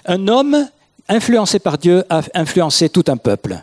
un 0.07 0.27
homme 0.29 0.69
influencé 1.09 1.59
par 1.59 1.79
Dieu 1.79 2.05
a 2.09 2.23
influencé 2.35 2.89
tout 2.89 3.05
un 3.09 3.17
peuple. 3.17 3.63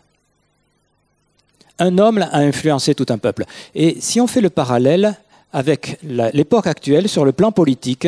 Un 1.79 1.97
homme 1.97 2.19
a 2.19 2.37
influencé 2.37 2.93
tout 2.93 3.05
un 3.09 3.17
peuple. 3.17 3.45
Et 3.73 3.97
si 3.99 4.19
on 4.21 4.27
fait 4.27 4.41
le 4.41 4.49
parallèle 4.49 5.17
avec 5.51 5.99
l'époque 6.03 6.67
actuelle 6.67 7.09
sur 7.09 7.25
le 7.25 7.31
plan 7.31 7.51
politique, 7.51 8.07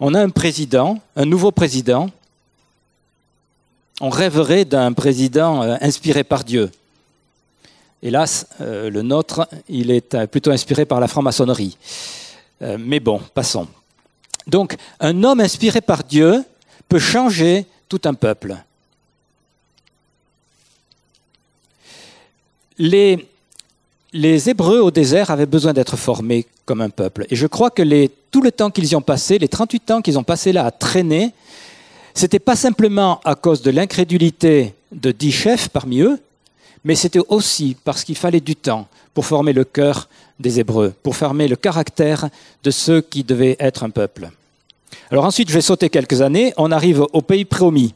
on 0.00 0.14
a 0.14 0.20
un 0.20 0.30
président, 0.30 0.98
un 1.16 1.24
nouveau 1.24 1.50
président. 1.50 2.10
On 4.00 4.10
rêverait 4.10 4.64
d'un 4.64 4.92
président 4.92 5.62
euh, 5.62 5.76
inspiré 5.80 6.24
par 6.24 6.44
Dieu. 6.44 6.70
Hélas, 8.02 8.46
euh, 8.60 8.90
le 8.90 9.02
nôtre, 9.02 9.48
il 9.68 9.90
est 9.90 10.26
plutôt 10.26 10.50
inspiré 10.50 10.84
par 10.84 10.98
la 10.98 11.08
franc-maçonnerie. 11.08 11.76
Mais 12.78 13.00
bon, 13.00 13.20
passons. 13.34 13.66
Donc, 14.46 14.76
un 15.00 15.24
homme 15.24 15.40
inspiré 15.40 15.80
par 15.80 16.04
Dieu 16.04 16.44
peut 16.88 17.00
changer 17.00 17.66
tout 17.88 18.00
un 18.04 18.14
peuple. 18.14 18.56
Les, 22.78 23.28
Hébreux 24.14 24.80
au 24.80 24.90
désert 24.90 25.30
avaient 25.30 25.46
besoin 25.46 25.72
d'être 25.72 25.96
formés 25.96 26.46
comme 26.66 26.80
un 26.80 26.90
peuple. 26.90 27.26
Et 27.30 27.36
je 27.36 27.46
crois 27.46 27.70
que 27.70 27.82
tout 28.30 28.42
le 28.42 28.52
temps 28.52 28.70
qu'ils 28.70 28.92
y 28.92 28.96
ont 28.96 29.02
passé, 29.02 29.38
les 29.38 29.48
38 29.48 29.90
ans 29.90 30.02
qu'ils 30.02 30.18
ont 30.18 30.24
passé 30.24 30.52
là 30.52 30.66
à 30.66 30.70
traîner, 30.70 31.32
c'était 32.14 32.38
pas 32.38 32.56
simplement 32.56 33.20
à 33.24 33.34
cause 33.34 33.62
de 33.62 33.70
l'incrédulité 33.70 34.74
de 34.92 35.12
dix 35.12 35.32
chefs 35.32 35.68
parmi 35.68 36.00
eux, 36.00 36.18
mais 36.84 36.94
c'était 36.94 37.20
aussi 37.28 37.76
parce 37.84 38.04
qu'il 38.04 38.16
fallait 38.16 38.40
du 38.40 38.56
temps 38.56 38.86
pour 39.14 39.24
former 39.24 39.52
le 39.52 39.64
cœur 39.64 40.08
des 40.38 40.60
Hébreux, 40.60 40.92
pour 41.02 41.16
former 41.16 41.48
le 41.48 41.56
caractère 41.56 42.28
de 42.64 42.70
ceux 42.70 43.00
qui 43.00 43.24
devaient 43.24 43.56
être 43.60 43.84
un 43.84 43.90
peuple. 43.90 44.30
Alors 45.10 45.24
ensuite, 45.24 45.48
je 45.48 45.54
vais 45.54 45.62
sauter 45.62 45.88
quelques 45.88 46.20
années, 46.20 46.52
on 46.56 46.70
arrive 46.70 47.06
au 47.12 47.22
pays 47.22 47.44
promis. 47.44 47.94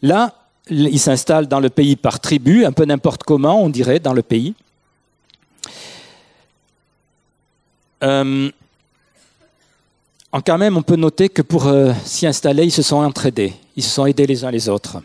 Là, 0.00 0.34
ils 0.70 1.00
s'installent 1.00 1.48
dans 1.48 1.60
le 1.60 1.70
pays 1.70 1.96
par 1.96 2.20
tribu, 2.20 2.64
un 2.64 2.72
peu 2.72 2.84
n'importe 2.84 3.24
comment, 3.24 3.62
on 3.62 3.68
dirait, 3.68 3.98
dans 3.98 4.12
le 4.12 4.22
pays. 4.22 4.54
Euh, 8.02 8.50
en 10.32 10.40
quand 10.40 10.58
même, 10.58 10.76
on 10.76 10.82
peut 10.82 10.96
noter 10.96 11.28
que 11.28 11.42
pour 11.42 11.66
euh, 11.66 11.92
s'y 12.04 12.26
installer, 12.26 12.64
ils 12.64 12.72
se 12.72 12.82
sont 12.82 12.96
entraidés, 12.96 13.52
ils 13.76 13.82
se 13.82 13.90
sont 13.90 14.06
aidés 14.06 14.26
les 14.26 14.44
uns 14.44 14.50
les 14.50 14.68
autres. 14.68 14.98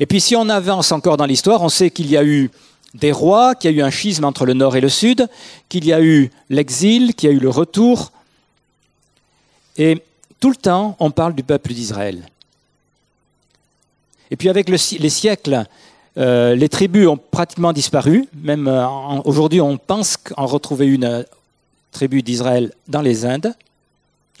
Et 0.00 0.06
puis 0.06 0.20
si 0.20 0.36
on 0.36 0.48
avance 0.48 0.92
encore 0.92 1.16
dans 1.16 1.26
l'histoire, 1.26 1.62
on 1.62 1.68
sait 1.68 1.90
qu'il 1.90 2.08
y 2.08 2.16
a 2.16 2.24
eu 2.24 2.50
des 2.94 3.12
rois, 3.12 3.54
qu'il 3.54 3.70
y 3.70 3.74
a 3.74 3.76
eu 3.76 3.82
un 3.82 3.90
schisme 3.90 4.24
entre 4.24 4.46
le 4.46 4.54
nord 4.54 4.76
et 4.76 4.80
le 4.80 4.88
sud, 4.88 5.28
qu'il 5.68 5.84
y 5.84 5.92
a 5.92 6.00
eu 6.00 6.30
l'exil, 6.48 7.14
qu'il 7.14 7.28
y 7.28 7.32
a 7.32 7.34
eu 7.34 7.40
le 7.40 7.50
retour. 7.50 8.12
Et 9.76 10.02
tout 10.40 10.50
le 10.50 10.56
temps, 10.56 10.96
on 11.00 11.10
parle 11.10 11.34
du 11.34 11.42
peuple 11.42 11.72
d'Israël. 11.74 12.26
Et 14.30 14.36
puis 14.36 14.48
avec 14.48 14.68
les 14.68 15.10
siècles, 15.10 15.64
euh, 16.18 16.54
les 16.54 16.68
tribus 16.68 17.06
ont 17.06 17.16
pratiquement 17.16 17.72
disparu. 17.72 18.26
Même 18.42 18.66
euh, 18.66 18.86
aujourd'hui, 19.24 19.60
on 19.60 19.76
pense 19.76 20.16
qu'en 20.16 20.46
retrouver 20.46 20.86
une 20.86 21.24
tribu 21.92 22.22
d'Israël 22.22 22.72
dans 22.86 23.02
les 23.02 23.24
Indes, 23.24 23.54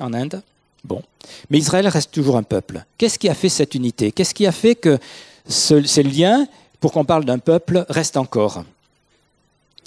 en 0.00 0.12
Inde. 0.12 0.42
Bon. 0.84 1.02
Mais 1.50 1.58
Israël 1.58 1.88
reste 1.88 2.12
toujours 2.12 2.36
un 2.36 2.42
peuple. 2.42 2.84
Qu'est-ce 2.96 3.18
qui 3.18 3.28
a 3.28 3.34
fait 3.34 3.48
cette 3.48 3.74
unité? 3.74 4.12
Qu'est-ce 4.12 4.34
qui 4.34 4.46
a 4.46 4.52
fait 4.52 4.74
que 4.74 4.98
ces 5.46 6.02
liens, 6.02 6.46
pour 6.80 6.92
qu'on 6.92 7.04
parle 7.04 7.24
d'un 7.24 7.38
peuple, 7.38 7.84
restent 7.88 8.16
encore? 8.16 8.64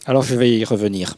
Alors 0.06 0.24
je 0.24 0.36
vais 0.36 0.58
y 0.58 0.66
revenir. 0.66 1.16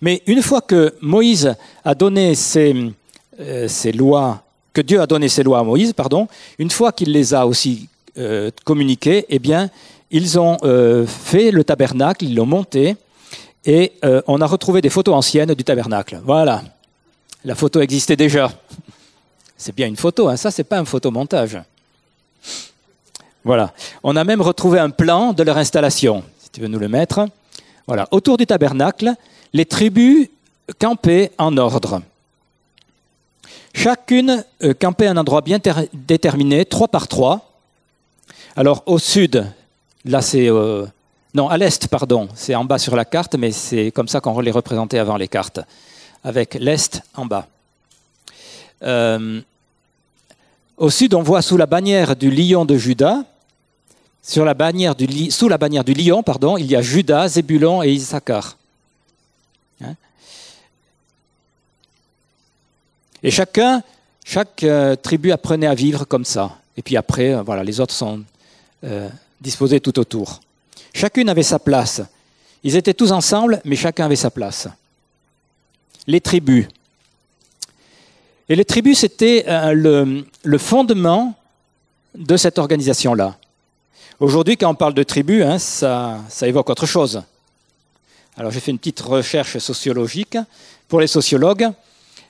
Mais 0.00 0.22
une 0.26 0.42
fois 0.42 0.60
que 0.60 0.94
Moïse 1.00 1.54
a 1.84 1.94
donné 1.94 2.34
ses, 2.34 2.92
euh, 3.40 3.68
lois, 3.94 4.42
que 4.72 4.80
Dieu 4.80 5.00
a 5.00 5.06
donné 5.06 5.28
ses 5.28 5.42
lois 5.42 5.60
à 5.60 5.62
Moïse, 5.62 5.92
pardon, 5.92 6.28
une 6.58 6.70
fois 6.70 6.92
qu'il 6.92 7.12
les 7.12 7.34
a 7.34 7.46
aussi 7.46 7.88
euh, 8.18 8.50
communiquées, 8.64 9.24
eh 9.28 9.38
bien, 9.38 9.70
ils 10.10 10.38
ont 10.38 10.58
euh, 10.64 11.06
fait 11.06 11.50
le 11.50 11.64
tabernacle, 11.64 12.24
ils 12.24 12.34
l'ont 12.34 12.46
monté, 12.46 12.96
et 13.64 13.92
on 14.26 14.40
a 14.40 14.46
retrouvé 14.46 14.80
des 14.80 14.90
photos 14.90 15.14
anciennes 15.14 15.54
du 15.54 15.64
tabernacle. 15.64 16.20
Voilà, 16.24 16.62
la 17.44 17.54
photo 17.54 17.80
existait 17.80 18.16
déjà. 18.16 18.50
C'est 19.56 19.74
bien 19.74 19.86
une 19.86 19.96
photo, 19.96 20.28
hein. 20.28 20.36
ça 20.36 20.50
c'est 20.50 20.64
pas 20.64 20.78
un 20.78 20.84
photomontage. 20.84 21.58
Voilà. 23.44 23.72
On 24.02 24.16
a 24.16 24.24
même 24.24 24.40
retrouvé 24.40 24.78
un 24.78 24.90
plan 24.90 25.32
de 25.32 25.42
leur 25.42 25.56
installation, 25.56 26.22
si 26.38 26.50
tu 26.50 26.60
veux 26.60 26.68
nous 26.68 26.78
le 26.78 26.88
mettre. 26.88 27.26
Voilà. 27.86 28.06
Autour 28.10 28.36
du 28.36 28.46
tabernacle, 28.46 29.12
les 29.52 29.66
tribus 29.66 30.28
campaient 30.78 31.32
en 31.38 31.56
ordre. 31.56 32.02
Chacune 33.74 34.44
euh, 34.62 34.74
campait 34.74 35.06
à 35.06 35.12
un 35.12 35.16
endroit 35.16 35.40
bien 35.40 35.58
déterminé, 35.92 36.64
trois 36.64 36.88
par 36.88 37.08
trois. 37.08 37.52
Alors 38.54 38.82
au 38.86 38.98
sud, 38.98 39.46
là 40.04 40.22
c'est... 40.22 40.48
Euh, 40.48 40.86
non, 41.34 41.48
à 41.48 41.56
l'est, 41.56 41.88
pardon, 41.88 42.28
c'est 42.34 42.54
en 42.54 42.64
bas 42.64 42.78
sur 42.78 42.94
la 42.94 43.06
carte, 43.06 43.36
mais 43.36 43.52
c'est 43.52 43.90
comme 43.90 44.08
ça 44.08 44.20
qu'on 44.20 44.38
les 44.40 44.50
représentait 44.50 44.98
avant 44.98 45.16
les 45.16 45.28
cartes, 45.28 45.60
avec 46.24 46.54
l'est 46.54 47.02
en 47.14 47.24
bas. 47.24 47.46
Euh, 48.82 49.40
au 50.76 50.90
sud, 50.90 51.14
on 51.14 51.22
voit 51.22 51.40
sous 51.40 51.56
la 51.56 51.64
bannière 51.64 52.16
du 52.16 52.30
lion 52.30 52.66
de 52.66 52.76
du, 54.94 55.30
sous 55.30 55.48
la 55.48 55.56
bannière 55.56 55.84
du 55.84 55.94
lion, 55.94 56.22
pardon, 56.22 56.58
il 56.58 56.66
y 56.66 56.76
a 56.76 56.82
Judas, 56.82 57.28
Zébulon 57.28 57.82
et 57.82 57.92
Issachar. 57.92 58.58
Hein? 59.82 59.94
Et 63.22 63.30
chacun, 63.30 63.82
chaque 64.22 64.64
euh, 64.64 64.96
tribu 64.96 65.32
apprenait 65.32 65.66
à 65.66 65.74
vivre 65.74 66.04
comme 66.04 66.26
ça. 66.26 66.58
Et 66.76 66.82
puis 66.82 66.98
après, 66.98 67.32
euh, 67.32 67.42
voilà, 67.42 67.64
les 67.64 67.80
autres 67.80 67.94
sont 67.94 68.22
disposés 69.40 69.80
tout 69.80 69.98
autour. 70.00 70.40
Chacune 70.92 71.28
avait 71.28 71.42
sa 71.42 71.58
place. 71.58 72.02
Ils 72.62 72.76
étaient 72.76 72.94
tous 72.94 73.12
ensemble, 73.12 73.60
mais 73.64 73.76
chacun 73.76 74.06
avait 74.06 74.16
sa 74.16 74.30
place. 74.30 74.68
Les 76.06 76.20
tribus. 76.20 76.66
Et 78.48 78.56
les 78.56 78.64
tribus, 78.64 78.98
c'était 78.98 79.44
le, 79.74 80.24
le 80.42 80.58
fondement 80.58 81.34
de 82.14 82.36
cette 82.36 82.58
organisation-là. 82.58 83.36
Aujourd'hui, 84.20 84.56
quand 84.56 84.70
on 84.70 84.74
parle 84.74 84.94
de 84.94 85.02
tribus, 85.02 85.42
hein, 85.42 85.58
ça, 85.58 86.20
évoque 86.42 86.70
autre 86.70 86.86
chose. 86.86 87.22
Alors 88.36 88.52
j'ai 88.52 88.60
fait 88.60 88.70
une 88.70 88.78
petite 88.78 89.00
recherche 89.00 89.58
sociologique. 89.58 90.38
Pour 90.88 91.00
les 91.00 91.06
sociologues, 91.06 91.70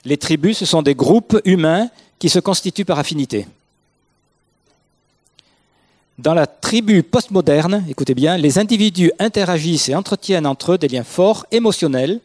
les 0.05 0.17
tribus, 0.17 0.57
ce 0.57 0.65
sont 0.65 0.81
des 0.81 0.95
groupes 0.95 1.39
humains 1.45 1.89
qui 2.17 2.29
se 2.29 2.39
constituent 2.39 2.85
par 2.85 2.99
affinité. 2.99 3.45
Dans 6.23 6.33
la 6.33 6.47
tribu 6.47 7.03
postmoderne, 7.03 7.83
écoutez 7.89 8.13
bien, 8.13 8.37
les 8.37 8.57
individus 8.57 9.11
interagissent 9.19 9.89
et 9.89 9.95
entretiennent 9.95 10.45
entre 10.45 10.71
eux 10.71 10.77
des 10.77 10.87
liens 10.87 11.03
forts, 11.03 11.45
émotionnels, 11.51 12.21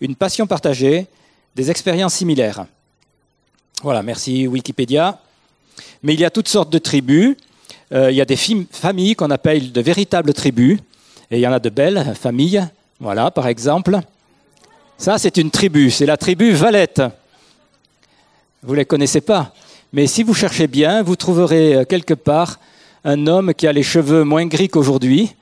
une 0.00 0.16
passion 0.16 0.46
partagée, 0.46 1.06
des 1.54 1.70
expériences 1.70 2.14
similaires. 2.14 2.64
Voilà, 3.82 4.02
merci 4.02 4.46
Wikipédia. 4.46 5.20
Mais 6.02 6.14
il 6.14 6.20
y 6.20 6.24
a 6.24 6.30
toutes 6.30 6.48
sortes 6.48 6.70
de 6.70 6.78
tribus. 6.78 7.36
Euh, 7.92 8.10
il 8.10 8.16
y 8.16 8.22
a 8.22 8.24
des 8.24 8.38
familles 8.70 9.14
qu'on 9.14 9.30
appelle 9.30 9.70
de 9.70 9.80
véritables 9.82 10.32
tribus, 10.32 10.78
et 11.30 11.36
il 11.36 11.40
y 11.40 11.46
en 11.46 11.52
a 11.52 11.58
de 11.58 11.68
belles 11.68 12.14
familles. 12.18 12.66
Voilà, 13.00 13.30
par 13.30 13.48
exemple. 13.48 14.00
Ça, 14.96 15.18
c'est 15.18 15.36
une 15.36 15.50
tribu, 15.50 15.90
c'est 15.90 16.06
la 16.06 16.16
tribu 16.16 16.52
Valette. 16.52 17.02
Vous 18.62 18.72
ne 18.72 18.78
les 18.78 18.86
connaissez 18.86 19.20
pas, 19.20 19.52
mais 19.92 20.06
si 20.06 20.22
vous 20.22 20.32
cherchez 20.32 20.68
bien, 20.68 21.02
vous 21.02 21.16
trouverez 21.16 21.74
euh, 21.74 21.84
quelque 21.84 22.14
part 22.14 22.58
un 23.06 23.26
homme 23.26 23.54
qui 23.54 23.66
a 23.66 23.72
les 23.72 23.82
cheveux 23.82 24.24
moins 24.24 24.44
gris 24.44 24.68
qu'aujourd'hui. 24.68 25.34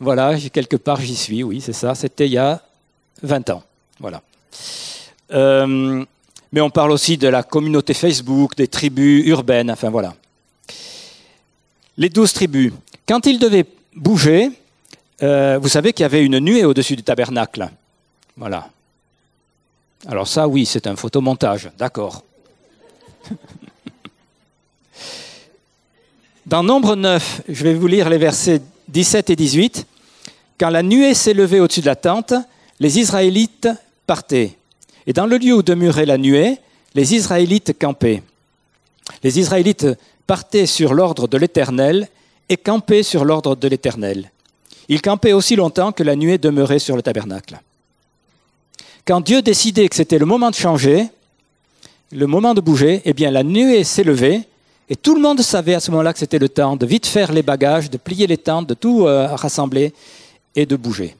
Voilà, 0.00 0.36
quelque 0.52 0.76
part 0.76 1.00
j'y 1.00 1.14
suis, 1.14 1.44
oui, 1.44 1.60
c'est 1.60 1.72
ça. 1.72 1.94
C'était 1.94 2.26
il 2.26 2.32
y 2.32 2.38
a 2.38 2.60
20 3.22 3.50
ans. 3.50 3.62
Voilà. 4.00 4.20
Euh, 5.32 6.04
mais 6.50 6.60
on 6.60 6.70
parle 6.70 6.90
aussi 6.90 7.16
de 7.16 7.28
la 7.28 7.44
communauté 7.44 7.94
Facebook, 7.94 8.56
des 8.56 8.66
tribus 8.66 9.24
urbaines, 9.26 9.70
enfin 9.70 9.90
voilà 9.90 10.14
les 11.96 12.08
douze 12.08 12.32
tribus. 12.32 12.72
Quand 13.06 13.26
ils 13.26 13.38
devaient 13.38 13.66
bouger, 13.94 14.50
euh, 15.22 15.58
vous 15.60 15.68
savez 15.68 15.92
qu'il 15.92 16.02
y 16.02 16.06
avait 16.06 16.24
une 16.24 16.38
nuée 16.38 16.64
au-dessus 16.64 16.96
du 16.96 17.02
tabernacle. 17.02 17.68
Voilà. 18.36 18.68
Alors 20.06 20.26
ça, 20.26 20.48
oui, 20.48 20.66
c'est 20.66 20.86
un 20.86 20.96
photomontage, 20.96 21.70
d'accord. 21.78 22.24
Dans 26.46 26.64
Nombre 26.64 26.96
9, 26.96 27.42
je 27.48 27.62
vais 27.62 27.74
vous 27.74 27.86
lire 27.86 28.08
les 28.08 28.18
versets 28.18 28.60
17 28.88 29.30
et 29.30 29.36
18. 29.36 29.86
Quand 30.58 30.70
la 30.70 30.82
nuée 30.82 31.14
s'est 31.14 31.34
levée 31.34 31.60
au-dessus 31.60 31.82
de 31.82 31.86
la 31.86 31.94
tente, 31.94 32.34
les 32.80 32.98
Israélites 32.98 33.68
partaient. 34.08 34.56
Et 35.06 35.12
dans 35.12 35.26
le 35.26 35.38
lieu 35.38 35.54
où 35.54 35.62
demeurait 35.62 36.04
la 36.04 36.18
nuée, 36.18 36.58
les 36.94 37.14
Israélites 37.14 37.78
campaient. 37.78 38.24
Les 39.22 39.38
Israélites 39.38 39.86
partaient 40.26 40.66
sur 40.66 40.94
l'ordre 40.94 41.28
de 41.28 41.38
l'Éternel 41.38 42.08
et 42.48 42.56
campaient 42.56 43.04
sur 43.04 43.24
l'ordre 43.24 43.54
de 43.54 43.68
l'Éternel. 43.68 44.32
Ils 44.88 45.00
campaient 45.00 45.34
aussi 45.34 45.54
longtemps 45.54 45.92
que 45.92 46.02
la 46.02 46.16
nuée 46.16 46.38
demeurait 46.38 46.80
sur 46.80 46.96
le 46.96 47.02
tabernacle. 47.02 47.60
Quand 49.06 49.20
Dieu 49.20 49.42
décidait 49.42 49.88
que 49.88 49.94
c'était 49.94 50.18
le 50.18 50.26
moment 50.26 50.50
de 50.50 50.56
changer, 50.56 51.06
le 52.10 52.26
moment 52.26 52.52
de 52.52 52.60
bouger, 52.60 53.00
eh 53.04 53.12
bien 53.12 53.30
la 53.30 53.44
nuée 53.44 53.84
s'est 53.84 54.02
levée 54.02 54.42
et 54.88 54.96
tout 54.96 55.14
le 55.14 55.20
monde 55.20 55.40
savait 55.40 55.74
à 55.74 55.80
ce 55.80 55.90
moment-là 55.90 56.12
que 56.12 56.18
c'était 56.18 56.38
le 56.38 56.48
temps 56.48 56.76
de 56.76 56.86
vite 56.86 57.06
faire 57.06 57.32
les 57.32 57.42
bagages, 57.42 57.90
de 57.90 57.96
plier 57.96 58.26
les 58.26 58.38
tentes, 58.38 58.68
de 58.68 58.74
tout 58.74 59.06
euh, 59.06 59.28
rassembler 59.34 59.92
et 60.54 60.66
de 60.66 60.76
bouger. 60.76 61.16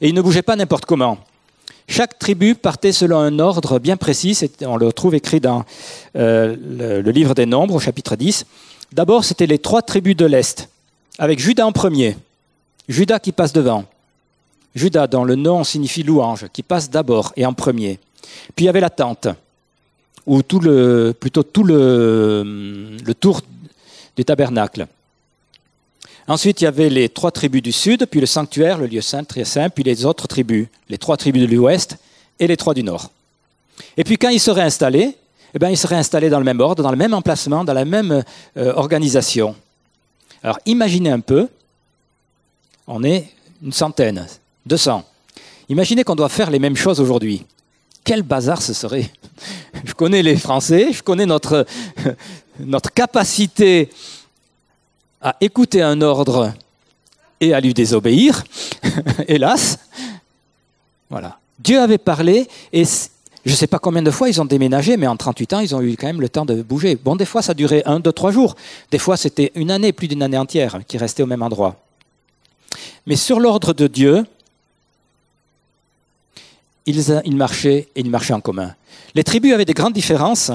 Et 0.00 0.08
ils 0.08 0.14
ne 0.14 0.20
bougeaient 0.20 0.42
pas 0.42 0.56
n'importe 0.56 0.84
comment. 0.84 1.18
Chaque 1.88 2.18
tribu 2.18 2.56
partait 2.56 2.92
selon 2.92 3.18
un 3.18 3.38
ordre 3.38 3.78
bien 3.78 3.96
précis, 3.96 4.38
on 4.62 4.76
le 4.76 4.92
trouve 4.92 5.14
écrit 5.14 5.40
dans 5.40 5.64
euh, 6.16 6.56
le, 7.02 7.10
livre 7.10 7.34
des 7.34 7.46
Nombres 7.46 7.76
au 7.76 7.80
chapitre 7.80 8.16
10. 8.16 8.44
D'abord, 8.92 9.24
c'était 9.24 9.46
les 9.46 9.58
trois 9.58 9.82
tribus 9.82 10.16
de 10.16 10.26
l'Est, 10.26 10.68
avec 11.18 11.38
Judas 11.38 11.64
en 11.64 11.72
premier, 11.72 12.16
Judas 12.88 13.20
qui 13.20 13.30
passe 13.30 13.52
devant, 13.52 13.84
Judas 14.74 15.06
dont 15.06 15.24
le 15.24 15.36
nom 15.36 15.62
signifie 15.62 16.02
louange, 16.02 16.46
qui 16.52 16.64
passe 16.64 16.90
d'abord 16.90 17.32
et 17.36 17.46
en 17.46 17.52
premier. 17.52 18.00
Puis 18.54 18.64
il 18.64 18.66
y 18.66 18.68
avait 18.68 18.80
la 18.80 18.90
tente, 18.90 19.28
ou 20.26 20.42
tout 20.42 20.60
le, 20.60 21.14
plutôt 21.18 21.42
tout 21.42 21.64
le, 21.64 22.96
tour 23.18 23.40
du 24.16 24.24
tabernacle. 24.24 24.86
Ensuite, 26.28 26.60
il 26.60 26.64
y 26.64 26.66
avait 26.66 26.88
les 26.88 27.08
trois 27.08 27.30
tribus 27.30 27.62
du 27.62 27.72
sud, 27.72 28.06
puis 28.10 28.20
le 28.20 28.26
sanctuaire, 28.26 28.78
le 28.78 28.86
lieu 28.86 29.00
saint, 29.00 29.22
très 29.22 29.44
saint, 29.44 29.70
puis 29.70 29.84
les 29.84 30.04
autres 30.04 30.26
tribus, 30.26 30.66
les 30.88 30.98
trois 30.98 31.16
tribus 31.16 31.48
de 31.48 31.54
l'ouest 31.54 31.96
et 32.40 32.48
les 32.48 32.56
trois 32.56 32.74
du 32.74 32.82
nord. 32.82 33.10
Et 33.96 34.02
puis 34.02 34.18
quand 34.18 34.30
ils 34.30 34.40
seraient 34.40 34.62
installés, 34.62 35.16
eh 35.54 35.58
bien, 35.58 35.70
ils 35.70 35.76
seraient 35.76 35.96
installés 35.96 36.28
dans 36.28 36.38
le 36.38 36.44
même 36.44 36.60
ordre, 36.60 36.82
dans 36.82 36.90
le 36.90 36.96
même 36.96 37.14
emplacement, 37.14 37.64
dans 37.64 37.72
la 37.72 37.84
même 37.84 38.24
euh, 38.56 38.72
organisation. 38.74 39.54
Alors 40.42 40.58
imaginez 40.66 41.10
un 41.10 41.20
peu, 41.20 41.48
on 42.86 43.04
est 43.04 43.28
une 43.62 43.72
centaine, 43.72 44.26
200. 44.66 45.04
Imaginez 45.68 46.04
qu'on 46.04 46.14
doit 46.14 46.28
faire 46.28 46.50
les 46.50 46.58
mêmes 46.58 46.76
choses 46.76 47.00
aujourd'hui. 47.00 47.44
Quel 48.04 48.22
bazar 48.22 48.60
ce 48.62 48.72
serait? 48.72 49.10
Je 49.84 49.94
connais 49.94 50.22
les 50.22 50.36
Français, 50.36 50.92
je 50.92 51.02
connais 51.02 51.26
notre, 51.26 51.66
capacité 52.94 53.90
à 55.20 55.36
écouter 55.40 55.82
un 55.82 56.00
ordre 56.00 56.52
et 57.40 57.52
à 57.54 57.60
lui 57.60 57.74
désobéir, 57.74 58.44
hélas. 59.28 59.78
Voilà. 61.10 61.38
Dieu 61.58 61.80
avait 61.80 61.98
parlé 61.98 62.48
et 62.72 62.84
je 62.84 63.52
ne 63.52 63.56
sais 63.56 63.66
pas 63.66 63.78
combien 63.78 64.02
de 64.02 64.10
fois 64.10 64.28
ils 64.28 64.40
ont 64.40 64.44
déménagé, 64.44 64.96
mais 64.96 65.06
en 65.06 65.16
38 65.16 65.52
ans, 65.52 65.60
ils 65.60 65.74
ont 65.74 65.80
eu 65.80 65.96
quand 65.96 66.08
même 66.08 66.20
le 66.20 66.28
temps 66.28 66.44
de 66.44 66.62
bouger. 66.62 66.96
Bon, 66.96 67.14
des 67.14 67.24
fois, 67.24 67.42
ça 67.42 67.54
durait 67.54 67.82
un, 67.86 68.00
deux, 68.00 68.12
trois 68.12 68.32
jours. 68.32 68.56
Des 68.90 68.98
fois, 68.98 69.16
c'était 69.16 69.52
une 69.54 69.70
année, 69.70 69.92
plus 69.92 70.08
d'une 70.08 70.22
année 70.22 70.36
entière, 70.36 70.80
qui 70.88 70.98
restait 70.98 71.22
au 71.22 71.26
même 71.26 71.42
endroit. 71.42 71.76
Mais 73.06 73.16
sur 73.16 73.38
l'ordre 73.38 73.72
de 73.72 73.86
Dieu, 73.86 74.26
ils, 76.86 77.36
marchaient 77.36 77.88
et 77.94 78.00
ils 78.00 78.10
marchaient 78.10 78.32
en 78.32 78.40
commun. 78.40 78.74
Les 79.14 79.24
tribus 79.24 79.52
avaient 79.52 79.64
des 79.64 79.74
grandes 79.74 79.92
différences, 79.92 80.50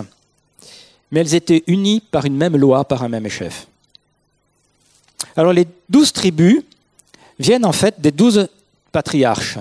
mais 1.11 1.19
elles 1.19 1.35
étaient 1.35 1.63
unies 1.67 2.01
par 2.11 2.25
une 2.25 2.35
même 2.35 2.57
loi, 2.57 2.85
par 2.85 3.03
un 3.03 3.09
même 3.09 3.27
chef. 3.27 3.67
Alors 5.35 5.53
les 5.53 5.67
douze 5.89 6.11
tribus 6.11 6.61
viennent 7.39 7.65
en 7.65 7.71
fait 7.71 7.99
des 7.99 8.11
douze 8.11 8.47
patriarches 8.91 9.57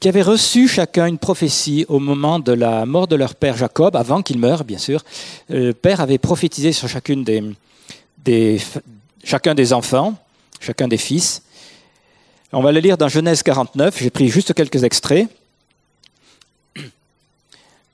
qui 0.00 0.08
avaient 0.08 0.22
reçu 0.22 0.66
chacun 0.66 1.06
une 1.06 1.18
prophétie 1.18 1.84
au 1.88 1.98
moment 1.98 2.38
de 2.38 2.52
la 2.52 2.86
mort 2.86 3.06
de 3.06 3.16
leur 3.16 3.34
père 3.34 3.56
Jacob, 3.58 3.94
avant 3.96 4.22
qu'il 4.22 4.38
meure, 4.38 4.64
bien 4.64 4.78
sûr. 4.78 5.04
Le 5.50 5.72
père 5.72 6.00
avait 6.00 6.16
prophétisé 6.16 6.72
sur 6.72 6.88
chacune 6.88 7.22
des, 7.22 8.60
chacun 9.22 9.54
des 9.54 9.74
enfants, 9.74 10.14
chacun 10.58 10.88
des 10.88 10.96
fils. 10.96 11.42
On 12.50 12.62
va 12.62 12.72
le 12.72 12.80
lire 12.80 12.96
dans 12.96 13.08
Genèse 13.08 13.42
49, 13.42 13.98
j'ai 14.00 14.10
pris 14.10 14.28
juste 14.28 14.54
quelques 14.54 14.82
extraits. 14.82 15.28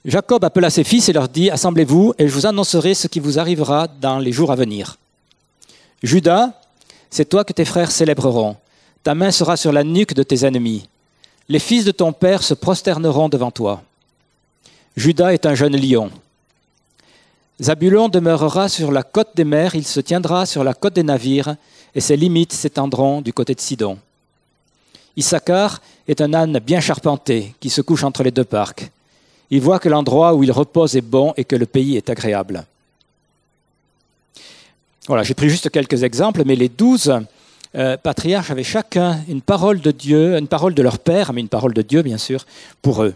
Jacob 0.06 0.44
appela 0.44 0.70
ses 0.70 0.84
fils 0.84 1.08
et 1.08 1.12
leur 1.12 1.28
dit, 1.28 1.50
Assemblez-vous 1.50 2.14
et 2.16 2.28
je 2.28 2.32
vous 2.32 2.46
annoncerai 2.46 2.94
ce 2.94 3.08
qui 3.08 3.18
vous 3.18 3.40
arrivera 3.40 3.88
dans 3.88 4.20
les 4.20 4.30
jours 4.30 4.52
à 4.52 4.54
venir. 4.54 4.98
Judas, 6.00 6.52
c'est 7.10 7.28
toi 7.28 7.42
que 7.42 7.52
tes 7.52 7.64
frères 7.64 7.90
célébreront. 7.90 8.56
Ta 9.02 9.16
main 9.16 9.32
sera 9.32 9.56
sur 9.56 9.72
la 9.72 9.82
nuque 9.82 10.14
de 10.14 10.22
tes 10.22 10.46
ennemis. 10.46 10.88
Les 11.48 11.58
fils 11.58 11.84
de 11.84 11.90
ton 11.90 12.12
père 12.12 12.44
se 12.44 12.54
prosterneront 12.54 13.28
devant 13.28 13.50
toi. 13.50 13.82
Judas 14.96 15.32
est 15.32 15.44
un 15.44 15.56
jeune 15.56 15.76
lion. 15.76 16.12
Zabulon 17.60 18.08
demeurera 18.08 18.68
sur 18.68 18.92
la 18.92 19.02
côte 19.02 19.30
des 19.34 19.44
mers, 19.44 19.74
il 19.74 19.86
se 19.86 20.00
tiendra 20.00 20.46
sur 20.46 20.62
la 20.62 20.74
côte 20.74 20.94
des 20.94 21.02
navires, 21.02 21.56
et 21.96 22.00
ses 22.00 22.16
limites 22.16 22.52
s'étendront 22.52 23.22
du 23.22 23.32
côté 23.32 23.54
de 23.54 23.60
Sidon. 23.60 23.98
Issachar 25.16 25.80
est 26.06 26.20
un 26.20 26.32
âne 26.32 26.60
bien 26.60 26.80
charpenté 26.80 27.54
qui 27.58 27.70
se 27.70 27.80
couche 27.80 28.04
entre 28.04 28.22
les 28.22 28.30
deux 28.30 28.44
parcs. 28.44 28.90
Il 29.50 29.60
voit 29.60 29.78
que 29.78 29.88
l'endroit 29.88 30.34
où 30.34 30.42
il 30.42 30.52
repose 30.52 30.96
est 30.96 31.02
bon 31.02 31.32
et 31.36 31.44
que 31.44 31.56
le 31.56 31.66
pays 31.66 31.96
est 31.96 32.10
agréable. 32.10 32.64
Voilà, 35.06 35.22
j'ai 35.22 35.34
pris 35.34 35.48
juste 35.48 35.70
quelques 35.70 36.02
exemples, 36.02 36.42
mais 36.44 36.56
les 36.56 36.68
douze 36.68 37.14
euh, 37.76 37.96
patriarches 37.96 38.50
avaient 38.50 38.64
chacun 38.64 39.20
une 39.28 39.40
parole 39.40 39.80
de 39.80 39.90
Dieu, 39.90 40.36
une 40.36 40.48
parole 40.48 40.74
de 40.74 40.82
leur 40.82 40.98
père, 40.98 41.32
mais 41.32 41.40
une 41.40 41.48
parole 41.48 41.74
de 41.74 41.82
Dieu, 41.82 42.02
bien 42.02 42.18
sûr, 42.18 42.44
pour 42.82 43.04
eux. 43.04 43.14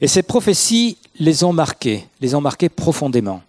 Et 0.00 0.08
ces 0.08 0.22
prophéties 0.22 0.96
les 1.18 1.44
ont 1.44 1.52
marqués, 1.52 2.06
les 2.20 2.34
ont 2.34 2.40
marqués 2.40 2.68
profondément. 2.68 3.42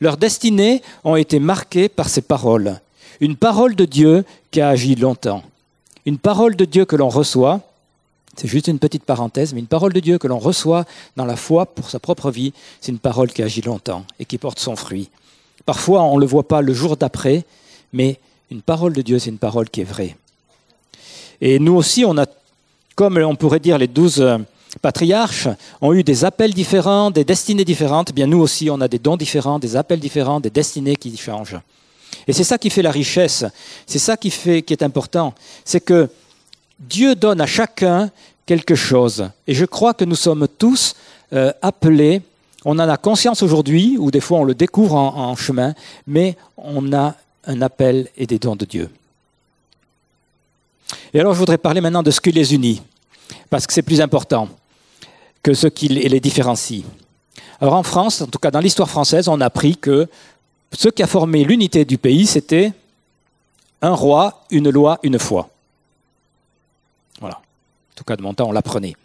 Leurs 0.00 0.16
destinées 0.16 0.82
ont 1.04 1.16
été 1.16 1.38
marquées 1.38 1.88
par 1.88 2.08
ces 2.08 2.22
paroles. 2.22 2.80
Une 3.20 3.36
parole 3.36 3.74
de 3.74 3.84
Dieu 3.84 4.24
qui 4.50 4.60
a 4.60 4.68
agi 4.68 4.94
longtemps. 4.94 5.42
Une 6.06 6.18
parole 6.18 6.56
de 6.56 6.64
Dieu 6.64 6.84
que 6.84 6.96
l'on 6.96 7.08
reçoit, 7.08 7.60
c'est 8.36 8.48
juste 8.48 8.68
une 8.68 8.78
petite 8.78 9.04
parenthèse, 9.04 9.52
mais 9.54 9.60
une 9.60 9.66
parole 9.66 9.92
de 9.92 10.00
Dieu 10.00 10.18
que 10.18 10.26
l'on 10.26 10.38
reçoit 10.38 10.84
dans 11.16 11.24
la 11.24 11.36
foi 11.36 11.66
pour 11.66 11.90
sa 11.90 11.98
propre 11.98 12.30
vie, 12.30 12.52
c'est 12.80 12.92
une 12.92 12.98
parole 12.98 13.32
qui 13.32 13.42
agit 13.42 13.62
longtemps 13.62 14.04
et 14.18 14.24
qui 14.24 14.38
porte 14.38 14.58
son 14.58 14.76
fruit. 14.76 15.10
Parfois, 15.66 16.02
on 16.02 16.16
ne 16.16 16.20
le 16.20 16.26
voit 16.26 16.46
pas 16.46 16.60
le 16.60 16.72
jour 16.74 16.96
d'après, 16.96 17.44
mais 17.92 18.18
une 18.50 18.62
parole 18.62 18.92
de 18.92 19.02
Dieu, 19.02 19.18
c'est 19.18 19.30
une 19.30 19.38
parole 19.38 19.70
qui 19.70 19.80
est 19.80 19.84
vraie. 19.84 20.16
Et 21.40 21.58
nous 21.58 21.74
aussi, 21.74 22.04
on 22.04 22.16
a, 22.18 22.26
comme 22.94 23.16
on 23.18 23.36
pourrait 23.36 23.60
dire 23.60 23.78
les 23.78 23.88
douze 23.88 24.20
euh, 24.20 24.38
patriarches, 24.82 25.48
ont 25.80 25.92
eu 25.92 26.02
des 26.02 26.24
appels 26.24 26.52
différents, 26.52 27.10
des 27.10 27.24
destinées 27.24 27.64
différentes. 27.64 28.10
Eh 28.10 28.12
bien, 28.12 28.26
nous 28.26 28.40
aussi, 28.40 28.70
on 28.70 28.80
a 28.80 28.88
des 28.88 28.98
dons 28.98 29.16
différents, 29.16 29.58
des 29.58 29.76
appels 29.76 30.00
différents, 30.00 30.40
des 30.40 30.50
destinées 30.50 30.96
qui 30.96 31.16
changent. 31.16 31.58
Et 32.26 32.32
c'est 32.32 32.44
ça 32.44 32.58
qui 32.58 32.70
fait 32.70 32.82
la 32.82 32.90
richesse. 32.90 33.44
C'est 33.86 33.98
ça 33.98 34.16
qui, 34.16 34.30
fait, 34.30 34.62
qui 34.62 34.72
est 34.72 34.82
important. 34.82 35.34
C'est 35.64 35.80
que 35.80 36.08
Dieu 36.78 37.14
donne 37.14 37.40
à 37.40 37.46
chacun 37.46 38.10
quelque 38.46 38.74
chose. 38.74 39.28
Et 39.46 39.54
je 39.54 39.64
crois 39.64 39.94
que 39.94 40.04
nous 40.04 40.16
sommes 40.16 40.46
tous 40.58 40.94
euh, 41.32 41.52
appelés, 41.62 42.22
on 42.64 42.78
en 42.78 42.88
a 42.88 42.96
conscience 42.96 43.42
aujourd'hui, 43.42 43.96
ou 43.98 44.10
des 44.10 44.20
fois 44.20 44.38
on 44.38 44.44
le 44.44 44.54
découvre 44.54 44.94
en, 44.94 45.36
chemin, 45.36 45.74
mais 46.06 46.36
on 46.56 46.92
a 46.92 47.14
un 47.46 47.62
appel 47.62 48.08
et 48.16 48.26
des 48.26 48.38
dons 48.38 48.56
de 48.56 48.64
Dieu. 48.64 48.90
Et 51.12 51.20
alors 51.20 51.34
je 51.34 51.38
voudrais 51.38 51.58
parler 51.58 51.80
maintenant 51.80 52.02
de 52.02 52.10
ce 52.10 52.20
qui 52.20 52.32
les 52.32 52.54
unit, 52.54 52.82
parce 53.50 53.66
que 53.66 53.72
c'est 53.72 53.82
plus 53.82 54.00
important 54.00 54.48
que 55.42 55.52
ce 55.52 55.66
qui 55.66 55.88
les 55.88 56.20
différencie. 56.20 56.84
Alors 57.60 57.74
en 57.74 57.82
France, 57.82 58.22
en 58.22 58.26
tout 58.26 58.38
cas 58.38 58.50
dans 58.50 58.60
l'histoire 58.60 58.88
française, 58.88 59.28
on 59.28 59.40
a 59.40 59.46
appris 59.46 59.76
que 59.76 60.08
ce 60.72 60.88
qui 60.88 61.02
a 61.02 61.06
formé 61.06 61.44
l'unité 61.44 61.84
du 61.84 61.98
pays, 61.98 62.26
c'était 62.26 62.72
un 63.80 63.94
roi, 63.94 64.44
une 64.50 64.70
loi, 64.70 64.98
une 65.02 65.18
foi. 65.18 65.50
En 67.94 67.96
tout 67.96 68.04
cas, 68.04 68.16
de 68.16 68.22
mon 68.22 68.34
temps, 68.34 68.48
on 68.48 68.52
l'apprenait. 68.52 68.96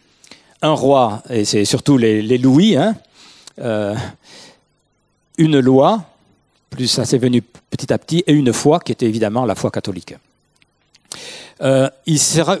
Un 0.62 0.72
roi, 0.72 1.22
et 1.30 1.44
c'est 1.44 1.64
surtout 1.64 1.96
les, 1.96 2.38
louis, 2.38 2.76
hein, 2.76 2.96
euh, 3.60 3.94
une 5.38 5.60
loi, 5.60 6.02
plus 6.70 6.88
ça 6.88 7.04
s'est 7.04 7.18
venu 7.18 7.40
petit 7.40 7.92
à 7.92 7.98
petit, 7.98 8.24
et 8.26 8.32
une 8.32 8.52
foi 8.52 8.80
qui 8.80 8.90
était 8.90 9.06
évidemment 9.06 9.44
la 9.44 9.54
foi 9.54 9.70
catholique. 9.70 10.16
Euh, 11.62 11.88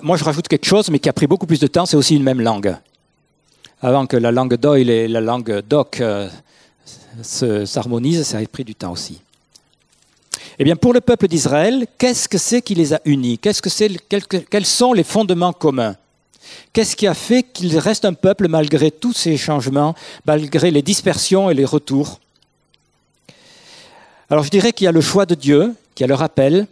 moi, 0.02 0.16
je 0.16 0.22
rajoute 0.22 0.46
quelque 0.46 0.66
chose, 0.66 0.88
mais 0.88 1.00
qui 1.00 1.08
a 1.08 1.12
pris 1.12 1.26
beaucoup 1.26 1.46
plus 1.46 1.58
de 1.58 1.66
temps, 1.66 1.84
c'est 1.84 1.96
aussi 1.96 2.14
une 2.14 2.22
même 2.22 2.40
langue. 2.40 2.76
Avant 3.82 4.06
que 4.06 4.16
la 4.16 4.30
langue 4.30 4.54
d'Oil 4.54 4.88
et 4.88 5.08
la 5.08 5.20
langue 5.20 5.62
d'Oc 5.68 6.00
euh, 6.00 6.28
s'harmonisent, 7.22 8.22
ça 8.22 8.38
a 8.38 8.46
pris 8.46 8.62
du 8.62 8.76
temps 8.76 8.92
aussi. 8.92 9.20
Eh 10.60 10.64
bien, 10.64 10.76
pour 10.76 10.92
le 10.92 11.00
peuple 11.00 11.26
d'Israël, 11.26 11.86
qu'est-ce 11.98 12.28
que 12.28 12.38
c'est 12.38 12.62
qui 12.62 12.76
les 12.76 12.94
a 12.94 13.00
unis? 13.04 13.38
Quels 13.38 14.66
sont 14.66 14.92
les 14.92 15.04
fondements 15.04 15.52
communs? 15.52 15.96
Qu'est-ce 16.72 16.96
qui 16.96 17.06
a 17.06 17.14
fait 17.14 17.42
qu'ils 17.42 17.78
restent 17.78 18.04
un 18.04 18.14
peuple 18.14 18.48
malgré 18.48 18.90
tous 18.90 19.12
ces 19.12 19.36
changements, 19.36 19.94
malgré 20.26 20.70
les 20.70 20.82
dispersions 20.82 21.50
et 21.50 21.54
les 21.54 21.64
retours? 21.64 22.20
Alors, 24.28 24.44
je 24.44 24.50
dirais 24.50 24.72
qu'il 24.72 24.84
y 24.84 24.88
a 24.88 24.92
le 24.92 25.00
choix 25.00 25.26
de 25.26 25.34
Dieu, 25.34 25.74
qu'il 25.94 26.04
y 26.04 26.06
a 26.06 26.08
le 26.08 26.14
rappel, 26.14 26.66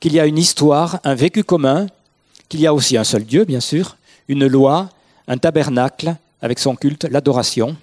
qu'il 0.00 0.12
y 0.12 0.20
a 0.20 0.26
une 0.26 0.38
histoire, 0.38 1.00
un 1.04 1.14
vécu 1.14 1.42
commun, 1.42 1.86
qu'il 2.48 2.60
y 2.60 2.66
a 2.66 2.74
aussi 2.74 2.96
un 2.96 3.04
seul 3.04 3.24
Dieu, 3.24 3.44
bien 3.44 3.60
sûr, 3.60 3.96
une 4.28 4.46
loi, 4.46 4.90
un 5.26 5.38
tabernacle 5.38 6.14
avec 6.42 6.58
son 6.58 6.76
culte, 6.76 7.04
l'adoration. 7.04 7.76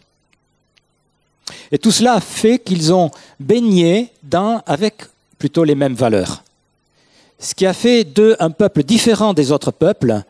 Et 1.71 1.79
tout 1.79 1.91
cela 1.91 2.13
a 2.13 2.21
fait 2.21 2.59
qu'ils 2.59 2.93
ont 2.93 3.09
baigné 3.39 4.11
dans, 4.21 4.61
avec 4.67 5.03
plutôt 5.39 5.63
les 5.63 5.73
mêmes 5.73 5.95
valeurs. 5.95 6.43
Ce 7.39 7.55
qui 7.55 7.65
a 7.65 7.73
fait 7.73 8.03
d'eux 8.03 8.35
un 8.39 8.51
peuple 8.51 8.83
différent 8.83 9.33
des 9.33 9.51
autres 9.51 9.71
peuples, 9.71 10.21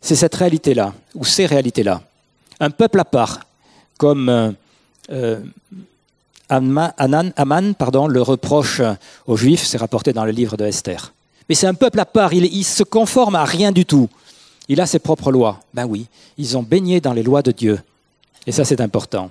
c'est 0.00 0.16
cette 0.16 0.34
réalité-là, 0.34 0.94
ou 1.14 1.24
ces 1.24 1.46
réalités-là. 1.46 2.02
Un 2.60 2.70
peuple 2.70 3.00
à 3.00 3.04
part, 3.04 3.40
comme 3.98 4.28
euh, 4.28 4.50
euh 5.10 5.40
Aman, 6.50 7.74
pardon, 7.74 8.08
le 8.08 8.22
reproche 8.22 8.82
aux 9.28 9.36
Juifs, 9.36 9.64
c'est 9.64 9.78
rapporté 9.78 10.12
dans 10.12 10.24
le 10.24 10.32
livre 10.32 10.56
de 10.56 10.64
Esther. 10.64 11.12
Mais 11.48 11.54
c'est 11.54 11.68
un 11.68 11.74
peuple 11.74 12.00
à 12.00 12.04
part, 12.04 12.32
il, 12.32 12.64
se 12.64 12.82
conforme 12.82 13.36
à 13.36 13.44
rien 13.44 13.70
du 13.70 13.84
tout. 13.86 14.08
Il 14.68 14.80
a 14.80 14.86
ses 14.86 14.98
propres 14.98 15.30
lois. 15.30 15.60
Ben 15.74 15.84
oui, 15.84 16.06
ils 16.38 16.56
ont 16.56 16.62
baigné 16.62 17.00
dans 17.00 17.12
les 17.12 17.22
lois 17.22 17.42
de 17.42 17.52
Dieu. 17.52 17.80
Et 18.46 18.52
ça, 18.52 18.64
c'est 18.64 18.80
important. 18.80 19.30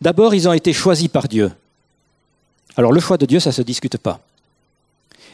D'abord, 0.00 0.34
ils 0.34 0.46
ont 0.46 0.52
été 0.52 0.74
choisis 0.74 1.08
par 1.08 1.26
Dieu. 1.26 1.50
Alors 2.76 2.92
le 2.92 3.00
choix 3.00 3.16
de 3.16 3.24
Dieu, 3.24 3.40
ça 3.40 3.50
ne 3.50 3.54
se 3.54 3.62
discute 3.62 3.96
pas. 3.96 4.20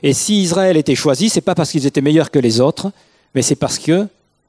Et 0.02 0.12
si 0.12 0.42
Israël 0.42 0.76
était 0.76 0.94
choisi, 0.94 1.28
ce 1.28 1.36
n'est 1.36 1.42
pas 1.42 1.54
parce 1.54 1.70
qu'ils 1.70 1.86
étaient 1.86 2.00
meilleurs 2.00 2.30
que 2.30 2.38
les 2.38 2.60
autres, 2.60 2.92
mais 3.34 3.42
c'est 3.42 3.56
parce 3.56 3.78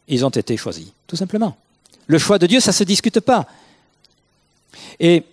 qu'ils 0.08 0.26
ont 0.26 0.30
été 0.30 0.58
choisis, 0.58 0.88
tout 1.08 1.16
simplement. 1.16 1.56
Le 2.08 2.18
choix 2.18 2.38
de 2.38 2.48
Dieu, 2.48 2.60
ça 2.60 2.72
ne 2.72 2.76
se 2.76 2.84
discute 2.84 3.20
pas. 3.20 3.48
Et 5.00 5.24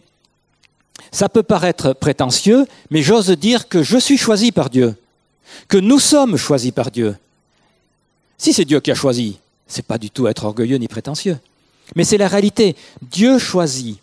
ça 1.11 1.29
peut 1.29 1.43
paraître 1.43 1.93
prétentieux, 1.93 2.67
mais 2.91 3.03
j'ose 3.03 3.31
dire 3.31 3.69
que 3.69 3.83
je 3.83 3.99
suis 3.99 4.19
choisi 4.19 4.53
par 4.53 4.71
Dieu, 4.71 4.95
que 5.69 5.79
nous 5.79 5.99
sommes 5.99 6.37
choisis 6.37 6.71
par 6.71 6.91
Dieu. 6.91 7.17
Si 8.39 8.53
c'est 8.53 8.65
Dieu 8.65 8.81
qui 8.81 8.91
a 8.91 8.95
choisi, 8.95 9.39
ce 9.67 9.79
n'est 9.79 9.83
pas 9.83 9.99
du 9.99 10.11
tout 10.11 10.27
être 10.27 10.45
orgueilleux 10.45 10.77
ni 10.77 10.89
prétentieux. 10.89 11.39
Mais 11.97 12.05
c'est 12.05 12.19
la 12.19 12.29
réalité. 12.29 12.77
Dieu 13.03 13.39
choisit. 13.39 13.99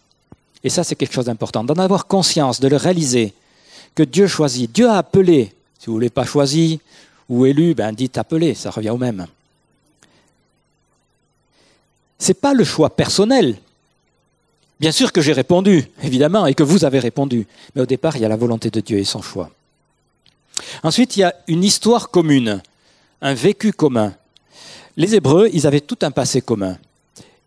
Et 0.63 0.69
ça, 0.69 0.83
c'est 0.83 0.95
quelque 0.95 1.13
chose 1.13 1.25
d'important, 1.25 1.63
d'en 1.63 1.75
avoir 1.75 2.07
conscience, 2.07 2.59
de 2.59 2.67
le 2.67 2.75
réaliser, 2.75 3.33
que 3.95 4.03
Dieu 4.03 4.27
choisit. 4.27 4.71
Dieu 4.71 4.89
a 4.89 4.97
appelé. 4.97 5.53
Si 5.79 5.85
vous 5.85 5.93
ne 5.93 5.97
voulez 5.97 6.09
pas 6.09 6.25
choisi 6.25 6.79
ou 7.29 7.45
élu, 7.45 7.73
ben 7.73 7.93
dites 7.93 8.17
appelé, 8.17 8.53
ça 8.53 8.69
revient 8.69 8.89
au 8.89 8.97
même. 8.97 9.27
Ce 12.19 12.29
n'est 12.29 12.33
pas 12.33 12.53
le 12.53 12.63
choix 12.63 12.89
personnel. 12.89 13.57
Bien 14.79 14.91
sûr 14.91 15.11
que 15.11 15.21
j'ai 15.21 15.33
répondu, 15.33 15.89
évidemment, 16.03 16.45
et 16.45 16.53
que 16.53 16.63
vous 16.63 16.85
avez 16.85 16.99
répondu. 16.99 17.47
Mais 17.75 17.81
au 17.81 17.85
départ, 17.85 18.15
il 18.15 18.21
y 18.21 18.25
a 18.25 18.29
la 18.29 18.35
volonté 18.35 18.69
de 18.69 18.79
Dieu 18.79 18.99
et 18.99 19.03
son 19.03 19.21
choix. 19.21 19.49
Ensuite, 20.83 21.17
il 21.17 21.21
y 21.21 21.23
a 21.23 21.33
une 21.47 21.63
histoire 21.63 22.09
commune, 22.09 22.61
un 23.21 23.33
vécu 23.33 23.73
commun. 23.73 24.13
Les 24.95 25.15
Hébreux, 25.15 25.49
ils 25.53 25.67
avaient 25.67 25.81
tout 25.81 25.97
un 26.01 26.11
passé 26.11 26.41
commun. 26.41 26.77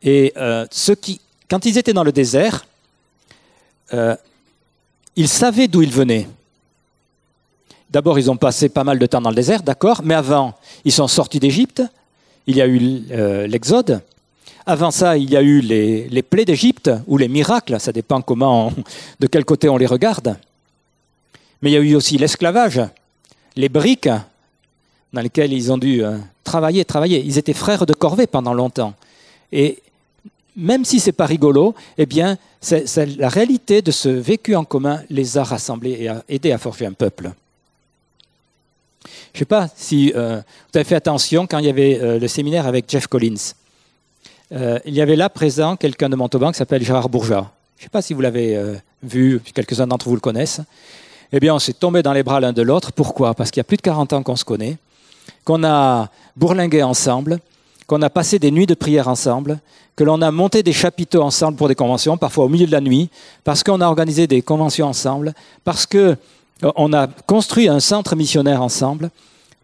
Et 0.03 0.33
euh, 0.37 0.67
qui, 1.01 1.21
quand 1.49 1.67
ils 1.67 1.79
étaient 1.79 1.93
dans 1.93 2.05
le 2.05 2.13
désert, 2.13 2.67
euh, 3.93 4.17
ils 5.17 5.29
savaient 5.29 5.69
d'où 5.69 5.83
ils 5.83 5.93
venaient. 5.93 6.29
D'abord, 7.91 8.19
ils 8.19 8.31
ont 8.31 8.37
passé 8.37 8.69
pas 8.69 8.85
mal 8.85 8.99
de 8.99 9.07
temps 9.07 9.21
dans 9.21 9.31
le 9.31 9.37
désert, 9.37 9.63
d'accord, 9.63 10.03
mais 10.05 10.15
avant, 10.15 10.55
ils 10.85 10.93
sont 10.93 11.09
sortis 11.09 11.41
d'Égypte, 11.41 11.83
il 12.47 12.57
y 12.57 12.63
a 12.63 12.67
eu 12.69 13.03
euh, 13.11 13.47
l'Exode. 13.49 14.01
Avant 14.71 14.93
ça, 14.93 15.17
il 15.17 15.29
y 15.29 15.37
a 15.37 15.43
eu 15.43 15.61
les, 15.61 16.23
plaies 16.23 16.45
d'Égypte, 16.45 16.93
ou 17.09 17.19
les 17.19 17.27
miracles, 17.27 17.81
ça 17.81 17.91
dépend 17.91 18.23
comment 18.23 18.73
de 19.19 19.27
quel 19.27 19.45
côté 19.45 19.69
on 19.69 19.77
les 19.77 19.87
regarde. 19.87 20.39
Mais 21.61 21.71
il 21.71 21.73
y 21.73 21.77
a 21.77 21.81
eu 21.81 21.97
aussi 21.97 22.17
l'esclavage, 22.19 22.81
les 23.57 23.69
briques 23.69 24.09
dans 25.13 25.23
lesquelles 25.23 25.53
ils 25.53 25.73
ont 25.73 25.77
dû 25.77 26.05
euh, 26.05 26.19
travailler, 26.45 26.85
travailler. 26.85 27.21
Ils 27.21 27.37
étaient 27.37 27.53
frères 27.53 27.85
de 27.85 27.93
corvée 27.95 28.29
pendant 28.29 28.55
longtemps. 28.55 28.95
Et 29.51 29.83
même 30.55 30.85
si 30.85 31.01
c'est 31.01 31.11
pas 31.11 31.27
rigolo, 31.27 31.75
eh 31.99 32.07
bien, 32.07 32.39
la 33.19 33.29
réalité 33.29 33.83
de 33.83 33.91
ce 33.91 34.09
vécu 34.09 34.55
en 34.55 34.65
commun 34.65 35.03
les 35.11 35.37
a 35.37 35.43
rassemblés 35.43 35.97
et 35.99 36.07
a 36.07 36.23
aidé 36.29 36.53
à 36.53 36.59
forger 36.59 36.87
un 36.87 36.93
peuple. 36.93 37.33
Je 39.05 39.09
ne 39.35 39.39
sais 39.41 39.45
pas 39.47 39.69
si 39.75 40.13
euh, 40.15 40.37
vous 40.73 40.79
avez 40.79 40.85
fait 40.85 40.95
attention 40.95 41.49
quand 41.49 41.59
il 41.59 41.67
y 41.67 41.71
avait 41.71 41.99
euh, 42.01 42.21
le 42.21 42.29
séminaire 42.29 42.69
avec 42.69 42.89
Jeff 42.89 43.09
Collins. 43.09 43.55
Euh, 44.53 44.79
il 44.85 44.95
y 44.95 45.01
avait 45.01 45.17
là 45.17 45.29
présent 45.29 45.77
quelqu'un 45.77 46.09
de 46.09 46.17
Montauban 46.17 46.51
qui 46.51 46.59
s'appelle 46.59 46.83
Gérard 46.83 47.09
Bourgeat. 47.09 47.51
Je 47.77 47.83
ne 47.83 47.87
sais 47.87 47.91
pas 47.91 48.03
si 48.03 48.15
vous 48.15 48.21
l'avez 48.21 48.57
euh, 48.57 48.75
vu, 49.03 49.41
quelques-uns 49.55 49.87
d'entre 49.87 50.09
vous 50.09 50.15
le 50.15 50.21
connaissent. 50.21 50.61
Eh 51.33 51.39
bien, 51.39 51.55
on 51.55 51.59
s'est 51.59 51.73
tombé 51.73 52.03
dans 52.03 52.13
les 52.13 52.23
bras 52.23 52.41
l'un 52.41 52.53
de 52.53 52.63
l'autre. 52.63 52.93
Pourquoi? 52.93 53.35
Parce 53.35 53.51
qu'il 53.51 53.61
y 53.61 53.63
a 53.63 53.65
plus 53.65 53.77
de 53.77 53.83
40 53.83 54.13
ans 54.13 54.23
qu'on 54.23 54.37
se 54.37 54.45
connaît, 54.45 54.79
qu'on 55.45 55.63
a 55.63 56.11
bourlingué 56.37 56.83
ensemble, 56.83 57.39
qu'on 57.87 58.03
a 58.03 58.11
passé 58.11 58.39
des 58.39 58.51
nuits 58.51 58.67
de 58.67 58.75
prière 58.75 59.09
ensemble, 59.09 59.61
que 59.95 60.05
l'on 60.05 60.21
a 60.23 60.31
monté 60.31 60.63
des 60.63 60.73
chapiteaux 60.73 61.23
ensemble 61.23 61.57
pour 61.57 61.69
des 61.69 61.75
conventions, 61.75 62.17
parfois 62.17 62.45
au 62.45 62.49
milieu 62.49 62.67
de 62.67 62.73
la 62.73 62.81
nuit, 62.81 63.11
parce 63.45 63.63
qu'on 63.63 63.81
a 63.81 63.87
organisé 63.87 64.27
des 64.27 64.43
conventions 64.43 64.87
ensemble, 64.87 65.35
parce 65.63 65.87
qu'on 65.87 66.17
euh, 66.65 66.93
a 66.93 67.07
construit 67.27 67.69
un 67.69 67.81
centre 67.81 68.17
missionnaire 68.17 68.63
ensemble, 68.63 69.11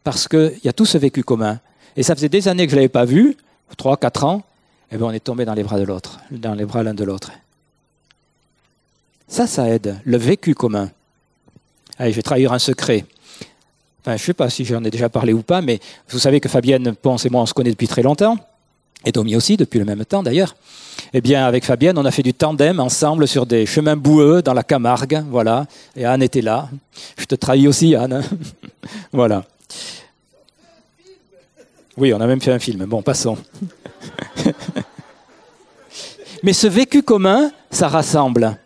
parce 0.05 0.29
qu'il 0.29 0.61
y 0.63 0.69
a 0.69 0.73
tout 0.73 0.87
ce 0.87 0.99
vécu 0.99 1.25
commun. 1.25 1.59
Et 1.97 2.03
ça 2.03 2.15
faisait 2.15 2.29
des 2.29 2.47
années 2.49 2.67
que 2.67 2.71
je 2.71 2.77
ne 2.77 2.81
l'avais 2.81 2.89
pas 2.89 3.05
vu, 3.05 3.37
trois, 3.77 3.97
quatre 3.97 4.25
ans, 4.25 4.43
et 4.43 4.56
eh 4.93 4.97
bien 4.97 5.07
on 5.07 5.11
est 5.11 5.21
tombé 5.21 5.45
dans 5.45 5.55
les 5.55 5.63
bras 5.63 5.79
de 5.79 5.85
l'autre, 5.85 6.21
dans 6.31 6.55
les 6.55 6.65
bras 6.65 6.83
l'un 6.83 6.95
de 6.95 7.05
l'autre. 7.05 7.33
Ça, 9.29 9.47
ça 9.47 9.69
aide, 9.69 9.99
le 10.05 10.17
vécu 10.17 10.55
commun. 10.55 10.91
Allez, 11.99 12.13
je 12.13 12.17
vais 12.17 12.23
trahir 12.23 12.53
un 12.53 12.59
secret. 12.59 13.05
Je 14.07 14.13
ne 14.13 14.17
sais 14.19 14.35
pas 14.35 14.49
si 14.51 14.65
j'en 14.65 14.85
ai 14.85 14.91
déjà 14.91 15.09
parlé 15.09 15.33
ou 15.33 15.43
pas, 15.43 15.61
mais 15.61 15.81
vous 16.11 16.21
savez 16.21 16.39
que 16.41 16.49
Fabienne 16.49 16.95
Ponce 16.95 17.27
et 17.27 17.31
moi, 17.31 17.43
on 17.43 17.47
se 17.47 17.55
connaît 17.55 17.73
depuis 17.73 17.89
très 17.89 18.03
longtemps, 18.03 18.39
et 19.05 19.13
Domi 19.13 19.35
aussi, 19.37 19.57
depuis 19.57 19.79
le 19.79 19.85
même 19.85 20.05
temps 20.05 20.23
d'ailleurs. 20.23 20.55
Eh 21.13 21.21
bien, 21.21 21.45
avec 21.45 21.65
Fabienne, 21.65 21.99
on 21.99 22.05
a 22.05 22.11
fait 22.11 22.23
du 22.23 22.35
tandem 22.35 22.81
ensemble 22.81 23.29
sur 23.29 23.47
des 23.47 23.67
chemins 23.67 23.97
boueux 23.97 24.43
dans 24.43 24.55
la 24.55 24.63
Camargue, 24.63 25.25
voilà. 25.29 25.67
Et 25.97 26.05
Anne 26.05 26.23
était 26.23 26.41
là. 26.41 26.69
Je 27.17 27.25
te 27.25 27.35
trahis 27.35 27.69
aussi, 27.69 27.95
Anne. 27.95 28.23
voilà. 29.13 29.45
Oui, 31.97 32.13
on 32.13 32.21
a 32.21 32.27
même 32.27 32.41
fait 32.41 32.53
un 32.53 32.59
film. 32.59 32.85
Bon, 32.85 33.03
passons. 33.03 33.39
Mais 36.43 36.53
ce 36.53 36.67
vécu 36.67 37.03
commun, 37.03 37.51
ça 37.71 37.89
rassemble. 37.89 38.59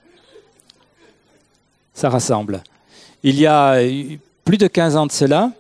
Ça 1.95 2.09
rassemble. 2.09 2.63
Il 3.23 3.39
y 3.39 3.47
a 3.47 3.77
plus 4.45 4.59
de 4.59 4.67
15 4.67 4.97
ans 4.97 5.07
de 5.07 5.13
cela, 5.13 5.53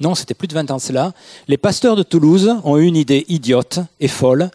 non, 0.00 0.14
c'était 0.14 0.34
plus 0.34 0.48
de 0.48 0.54
20 0.54 0.70
ans 0.70 0.76
de 0.76 0.80
cela, 0.80 1.12
les 1.46 1.58
pasteurs 1.58 1.94
de 1.94 2.02
Toulouse 2.02 2.56
ont 2.64 2.78
eu 2.78 2.86
une 2.86 2.96
idée 2.96 3.26
idiote 3.28 3.80
et 4.00 4.08
folle, 4.08 4.50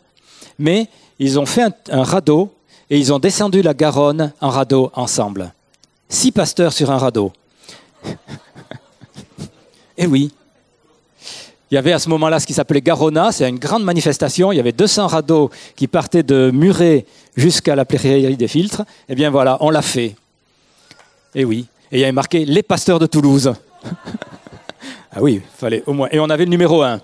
mais 0.57 0.89
ils 1.19 1.39
ont 1.39 1.45
fait 1.45 1.61
un, 1.61 1.73
un 1.91 2.03
radeau 2.03 2.51
et 2.89 2.97
ils 2.97 3.13
ont 3.13 3.19
descendu 3.19 3.61
la 3.61 3.73
Garonne 3.73 4.33
en 4.41 4.49
radeau 4.49 4.91
ensemble. 4.95 5.53
Six 6.09 6.31
pasteurs 6.31 6.73
sur 6.73 6.91
un 6.91 6.97
radeau. 6.97 7.31
eh 9.97 10.07
oui, 10.07 10.31
il 11.71 11.75
y 11.75 11.77
avait 11.77 11.93
à 11.93 11.99
ce 11.99 12.09
moment-là 12.09 12.39
ce 12.39 12.45
qui 12.45 12.53
s'appelait 12.53 12.81
Garona, 12.81 13.31
c'est 13.31 13.49
une 13.49 13.57
grande 13.57 13.83
manifestation. 13.83 14.51
Il 14.51 14.57
y 14.57 14.59
avait 14.59 14.71
200 14.71 15.07
radeaux 15.07 15.49
qui 15.75 15.87
partaient 15.87 16.23
de 16.23 16.51
Muret 16.53 17.05
jusqu'à 17.35 17.75
la 17.75 17.85
prairie 17.85 18.37
des 18.37 18.47
filtres. 18.47 18.83
Eh 19.09 19.15
bien 19.15 19.31
voilà, 19.31 19.57
on 19.61 19.71
l'a 19.71 19.81
fait. 19.81 20.15
Et 21.33 21.41
eh 21.41 21.45
oui. 21.45 21.65
Et 21.91 21.97
il 21.97 21.99
y 22.01 22.03
avait 22.03 22.11
marqué 22.11 22.45
les 22.45 22.63
pasteurs 22.63 22.99
de 22.99 23.07
Toulouse. 23.07 23.53
ah 25.11 25.21
oui, 25.21 25.41
fallait 25.57 25.83
au 25.87 25.93
moins. 25.93 26.07
Et 26.11 26.19
on 26.19 26.29
avait 26.29 26.45
le 26.45 26.51
numéro 26.51 26.83
1. 26.83 27.01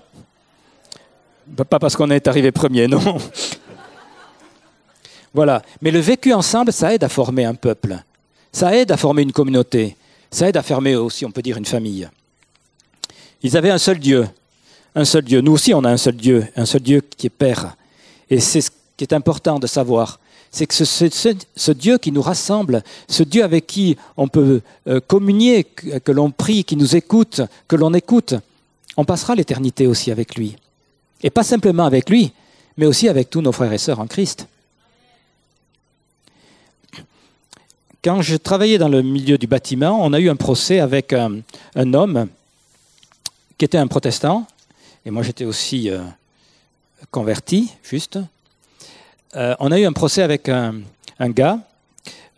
Pas 1.68 1.78
parce 1.78 1.96
qu'on 1.96 2.10
est 2.10 2.26
arrivé 2.28 2.52
premier, 2.52 2.86
non. 2.88 3.18
voilà. 5.34 5.60
Mais 5.80 5.90
le 5.90 5.98
vécu 5.98 6.32
ensemble, 6.32 6.72
ça 6.72 6.94
aide 6.94 7.02
à 7.02 7.08
former 7.08 7.44
un 7.44 7.54
peuple. 7.54 7.98
Ça 8.52 8.76
aide 8.76 8.92
à 8.92 8.96
former 8.96 9.22
une 9.22 9.32
communauté. 9.32 9.96
Ça 10.30 10.48
aide 10.48 10.56
à 10.56 10.62
former 10.62 10.94
aussi, 10.94 11.26
on 11.26 11.30
peut 11.30 11.42
dire, 11.42 11.56
une 11.56 11.66
famille. 11.66 12.08
Ils 13.42 13.56
avaient 13.56 13.70
un 13.70 13.78
seul 13.78 13.98
Dieu, 13.98 14.26
un 14.94 15.04
seul 15.04 15.22
Dieu. 15.22 15.40
Nous 15.40 15.52
aussi, 15.52 15.74
on 15.74 15.84
a 15.84 15.90
un 15.90 15.96
seul 15.96 16.16
Dieu, 16.16 16.46
un 16.56 16.66
seul 16.66 16.82
Dieu 16.82 17.02
qui 17.16 17.26
est 17.26 17.30
Père. 17.30 17.76
Et 18.30 18.40
c'est 18.40 18.60
ce 18.60 18.70
qui 18.96 19.04
est 19.04 19.12
important 19.12 19.58
de 19.58 19.66
savoir. 19.66 20.18
C'est 20.50 20.66
que 20.66 20.74
ce, 20.74 21.70
Dieu 21.72 21.96
qui 21.96 22.12
nous 22.12 22.20
rassemble, 22.20 22.82
ce 23.08 23.22
Dieu 23.22 23.42
avec 23.42 23.66
qui 23.66 23.96
on 24.18 24.28
peut 24.28 24.60
euh, 24.86 25.00
communier, 25.00 25.64
que, 25.64 26.12
l'on 26.12 26.30
prie, 26.30 26.64
qui 26.64 26.76
nous 26.76 26.94
écoute, 26.94 27.40
que 27.68 27.76
l'on 27.76 27.94
écoute, 27.94 28.34
on 28.98 29.04
passera 29.06 29.34
l'éternité 29.34 29.86
aussi 29.86 30.10
avec 30.10 30.34
lui. 30.34 30.56
Et 31.22 31.30
pas 31.30 31.42
simplement 31.42 31.84
avec 31.84 32.10
lui, 32.10 32.32
mais 32.76 32.84
aussi 32.84 33.08
avec 33.08 33.30
tous 33.30 33.40
nos 33.40 33.52
frères 33.52 33.72
et 33.72 33.78
sœurs 33.78 34.00
en 34.00 34.06
Christ. 34.06 34.46
Quand 38.04 38.20
je 38.20 38.36
travaillais 38.36 38.78
dans 38.78 38.88
le 38.88 39.00
milieu 39.00 39.38
du 39.38 39.46
bâtiment, 39.46 40.04
on 40.04 40.12
a 40.12 40.20
eu 40.20 40.28
un 40.28 40.36
procès 40.36 40.80
avec 40.80 41.14
un, 41.14 41.38
un 41.76 41.94
homme 41.94 42.28
qui 43.56 43.64
était 43.64 43.78
un 43.78 43.86
protestant 43.86 44.46
et 45.04 45.10
moi 45.10 45.22
j'étais 45.22 45.44
aussi 45.44 45.90
euh, 45.90 46.02
converti, 47.10 47.72
juste. 47.82 48.18
Euh, 49.34 49.54
on 49.58 49.72
a 49.72 49.78
eu 49.78 49.84
un 49.84 49.92
procès 49.92 50.22
avec 50.22 50.48
un, 50.48 50.82
gars 51.20 51.58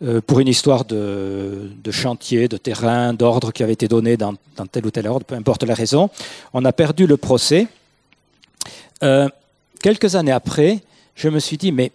euh, 0.01 0.21
pour 0.21 0.39
une 0.39 0.47
histoire 0.47 0.85
de, 0.85 1.69
chantier, 1.91 2.47
de 2.47 2.57
terrain, 2.57 3.13
d'ordre 3.13 3.51
qui 3.51 3.63
avait 3.63 3.73
été 3.73 3.87
donné 3.87 4.17
dans, 4.17 4.35
tel 4.71 4.85
ou 4.85 4.91
tel 4.91 5.07
ordre, 5.07 5.25
peu 5.25 5.35
importe 5.35 5.63
la 5.63 5.73
raison. 5.73 6.09
On 6.53 6.63
a 6.65 6.71
perdu 6.71 7.05
le 7.07 7.17
procès. 7.17 7.67
quelques 9.81 10.15
années 10.15 10.31
après, 10.31 10.81
je 11.15 11.29
me 11.29 11.39
suis 11.39 11.57
dit, 11.57 11.71
mais 11.71 11.91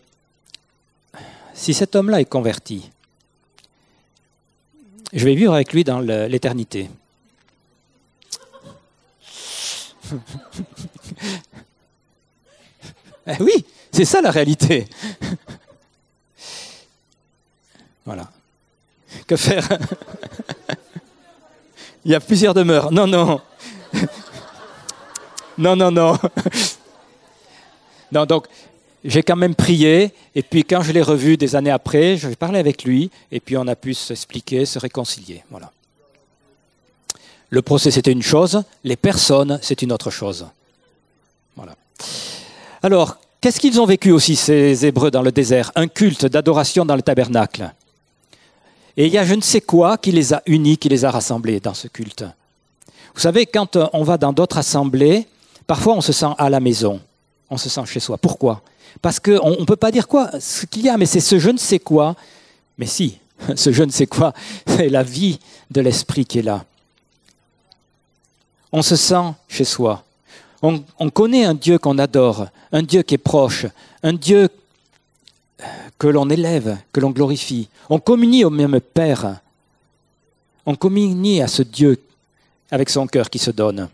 si 1.55 1.75
cet 1.75 1.97
homme-là 1.97 2.21
est 2.21 2.27
converti, 2.27 2.91
je 5.13 5.25
vais 5.25 5.35
vivre 5.35 5.55
avec 5.55 5.73
lui 5.73 5.83
dans 5.83 6.01
l'éternité. 6.01 6.89
Eh 13.27 13.37
oui, 13.41 13.65
c'est 13.93 14.05
ça 14.05 14.21
la 14.21 14.31
réalité. 14.31 14.87
voilà. 18.05 18.31
Que 19.27 19.37
faire? 19.37 19.69
Il 22.05 22.13
y 22.13 22.15
a 22.15 22.21
plusieurs 22.21 22.55
demeures. 22.55 22.91
Non, 22.91 23.07
non. 23.07 23.41
non, 25.59 25.77
non, 25.77 25.91
non. 25.91 26.19
non, 28.13 28.25
donc 28.25 28.47
j'ai 29.05 29.23
quand 29.23 29.37
même 29.37 29.55
prié, 29.55 30.13
et 30.35 30.43
puis 30.43 30.65
quand 30.65 30.83
je 30.83 30.93
l'ai 30.93 31.03
revu 31.03 31.37
des 31.37 31.57
années 31.57 31.71
après, 31.71 32.17
je 32.17 32.29
parlé 32.31 32.59
avec 32.59 32.85
lui, 32.85 33.11
et 33.31 33.41
puis 33.41 33.57
on 33.57 33.67
a 33.67 33.77
pu 33.77 33.95
s'expliquer, 33.95 34.67
se 34.67 34.79
réconcilier. 34.79 35.43
Voilà. 35.51 35.73
Le 37.51 37.63
procès, 37.63 37.91
c'était 37.91 38.13
une 38.13 38.23
chose, 38.23 38.63
les 38.85 38.97
personnes, 38.97 39.59
c'est 39.61 39.83
une 39.83 39.93
autre 39.93 40.11
chose. 40.11 40.47
Voilà. 41.57 41.75
Alors, 42.83 43.19
qu'est-ce 43.41 43.59
qu'ils 43.59 43.81
ont 43.81 43.87
vécu 43.87 44.13
aussi, 44.13 44.37
ces 44.37 44.87
Hébreux, 44.87 45.11
dans 45.11 45.23
le 45.23 45.33
désert? 45.33 45.73
Un 45.75 45.89
culte 45.89 46.27
d'adoration 46.27 46.85
dans 46.85 46.95
le 46.95 47.03
tabernacle. 47.03 47.73
Et 48.97 49.07
il 49.07 49.13
y 49.13 49.19
a 49.19 49.25
je 49.25 49.35
ne 49.35 49.41
sais 49.41 49.61
quoi 49.61 49.99
qui 49.99 50.13
les 50.13 50.33
a 50.33 50.43
unis, 50.47 50.79
qui 50.79 50.89
les 50.89 51.05
a 51.05 51.11
rassemblés 51.11 51.59
dans 51.59 51.75
ce 51.75 51.89
culte. 51.89 52.25
Vous 53.15 53.21
savez, 53.21 53.47
quand 53.47 53.77
on 53.93 54.05
va 54.05 54.17
dans 54.17 54.33
d'autres 54.33 54.59
assemblées, 54.59 55.27
parfois 55.67 55.95
on 55.95 56.01
se 56.01 56.13
sent 56.13 56.33
à 56.39 56.51
la 56.51 56.61
maison, 56.61 57.01
on 57.51 57.57
se 57.57 57.69
sent 57.69 57.85
chez 57.87 58.01
soi. 58.01 58.17
Pourquoi? 58.17 58.63
Parce 59.03 59.19
qu'on 59.19 59.51
ne 59.51 59.65
peut 59.65 59.77
pas 59.77 59.91
dire 59.91 60.07
quoi, 60.07 60.31
ce 60.39 60.67
qu'il 60.67 60.83
y 60.83 60.89
a, 60.89 60.97
mais 60.97 61.07
c'est 61.07 61.21
ce 61.21 61.39
je 61.39 61.51
ne 61.51 61.59
sais 61.59 61.81
quoi. 61.81 62.15
Mais 62.79 62.87
si, 62.87 63.19
ce 63.57 63.73
je 63.73 63.83
ne 63.83 63.91
sais 63.91 64.07
quoi, 64.07 64.33
c'est 64.67 64.89
la 64.89 65.03
vie 65.03 65.41
de 65.71 65.81
l'esprit 65.81 66.25
qui 66.25 66.39
est 66.39 66.43
là 66.43 66.65
on 68.73 68.83
se 68.83 68.97
sent 68.97 69.35
chez 69.49 69.65
soi. 69.65 70.05
On, 70.63 71.11
connaît 71.11 71.45
un 71.45 71.55
Dieu 71.55 71.79
qu'on 71.79 71.97
adore, 71.99 72.47
un 72.71 72.83
Dieu 72.83 73.03
qui 73.03 73.15
est 73.15 73.19
proche, 73.19 73.67
un 74.03 74.13
Dieu 74.13 74.49
que 75.99 76.07
l'on 76.07 76.29
élève, 76.29 76.77
que 76.93 77.01
l'on 77.01 77.11
glorifie. 77.11 77.69
On 77.89 77.99
communie 77.99 78.45
au 78.45 78.51
même 78.51 78.79
Père. 78.81 79.41
On 80.67 80.75
communie 80.75 81.41
à 81.41 81.49
ce 81.49 81.63
Dieu 81.63 81.99
avec 82.71 82.91
son 82.91 83.07
cœur 83.07 83.31
qui 83.31 83.39
se 83.39 83.51
donne. 83.51 83.89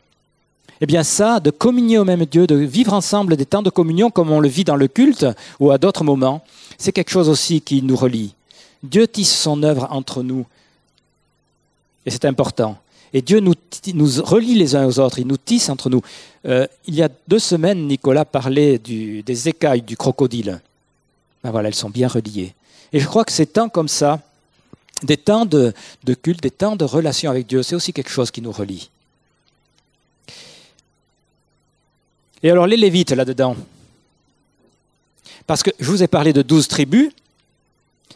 Eh 0.80 0.86
bien 0.86 1.04
ça, 1.04 1.40
de 1.40 1.50
communier 1.50 1.98
au 1.98 2.04
même 2.04 2.26
Dieu, 2.26 2.46
de 2.46 2.56
vivre 2.56 2.92
ensemble 2.92 3.36
des 3.36 3.46
temps 3.46 3.62
de 3.62 3.70
communion 3.70 4.10
comme 4.10 4.30
on 4.30 4.40
le 4.40 4.48
vit 4.48 4.64
dans 4.64 4.76
le 4.76 4.88
culte 4.88 5.26
ou 5.60 5.70
à 5.70 5.78
d'autres 5.78 6.04
moments, 6.04 6.44
c'est 6.76 6.92
quelque 6.92 7.10
chose 7.10 7.28
aussi 7.28 7.60
qui 7.60 7.80
nous 7.80 7.96
relie. 7.96 8.34
Dieu 8.82 9.06
tisse 9.06 9.34
son 9.34 9.62
œuvre 9.62 9.88
entre 9.90 10.22
nous. 10.22 10.46
Et 12.04 12.10
c'est 12.10 12.24
important. 12.24 12.76
Et 13.12 13.22
Dieu 13.22 13.40
nous, 13.40 13.54
relie 14.22 14.54
les 14.54 14.74
uns 14.74 14.86
aux 14.86 14.98
autres, 14.98 15.18
il 15.18 15.26
nous 15.26 15.36
tisse 15.36 15.68
entre 15.68 15.88
nous. 15.90 16.02
Euh, 16.46 16.66
il 16.86 16.94
y 16.94 17.02
a 17.02 17.08
deux 17.28 17.38
semaines, 17.38 17.86
Nicolas 17.86 18.24
parlait 18.24 18.78
des 18.78 19.48
écailles 19.48 19.82
du 19.82 19.96
crocodile. 19.96 20.60
Ben 21.42 21.50
voilà, 21.50 21.68
elles 21.68 21.74
sont 21.74 21.90
bien 21.90 22.08
reliées. 22.08 22.54
Et 22.92 23.00
je 23.00 23.06
crois 23.06 23.24
que 23.24 23.32
ces 23.32 23.46
temps 23.46 23.68
comme 23.68 23.88
ça, 23.88 24.20
des 25.02 25.16
temps 25.16 25.46
de, 25.46 25.72
culte, 26.22 26.42
des 26.42 26.50
temps 26.50 26.76
de 26.76 26.84
relation 26.84 27.30
avec 27.30 27.46
Dieu, 27.46 27.62
c'est 27.62 27.74
aussi 27.74 27.92
quelque 27.92 28.10
chose 28.10 28.30
qui 28.30 28.40
nous 28.40 28.52
relie. 28.52 28.90
Et 32.42 32.50
alors 32.50 32.66
les 32.66 32.76
Lévites 32.76 33.12
là-dedans 33.12 33.56
Parce 35.46 35.62
que 35.62 35.70
je 35.78 35.90
vous 35.90 36.02
ai 36.02 36.06
parlé 36.06 36.32
de 36.32 36.42
douze 36.42 36.68
tribus, 36.68 37.10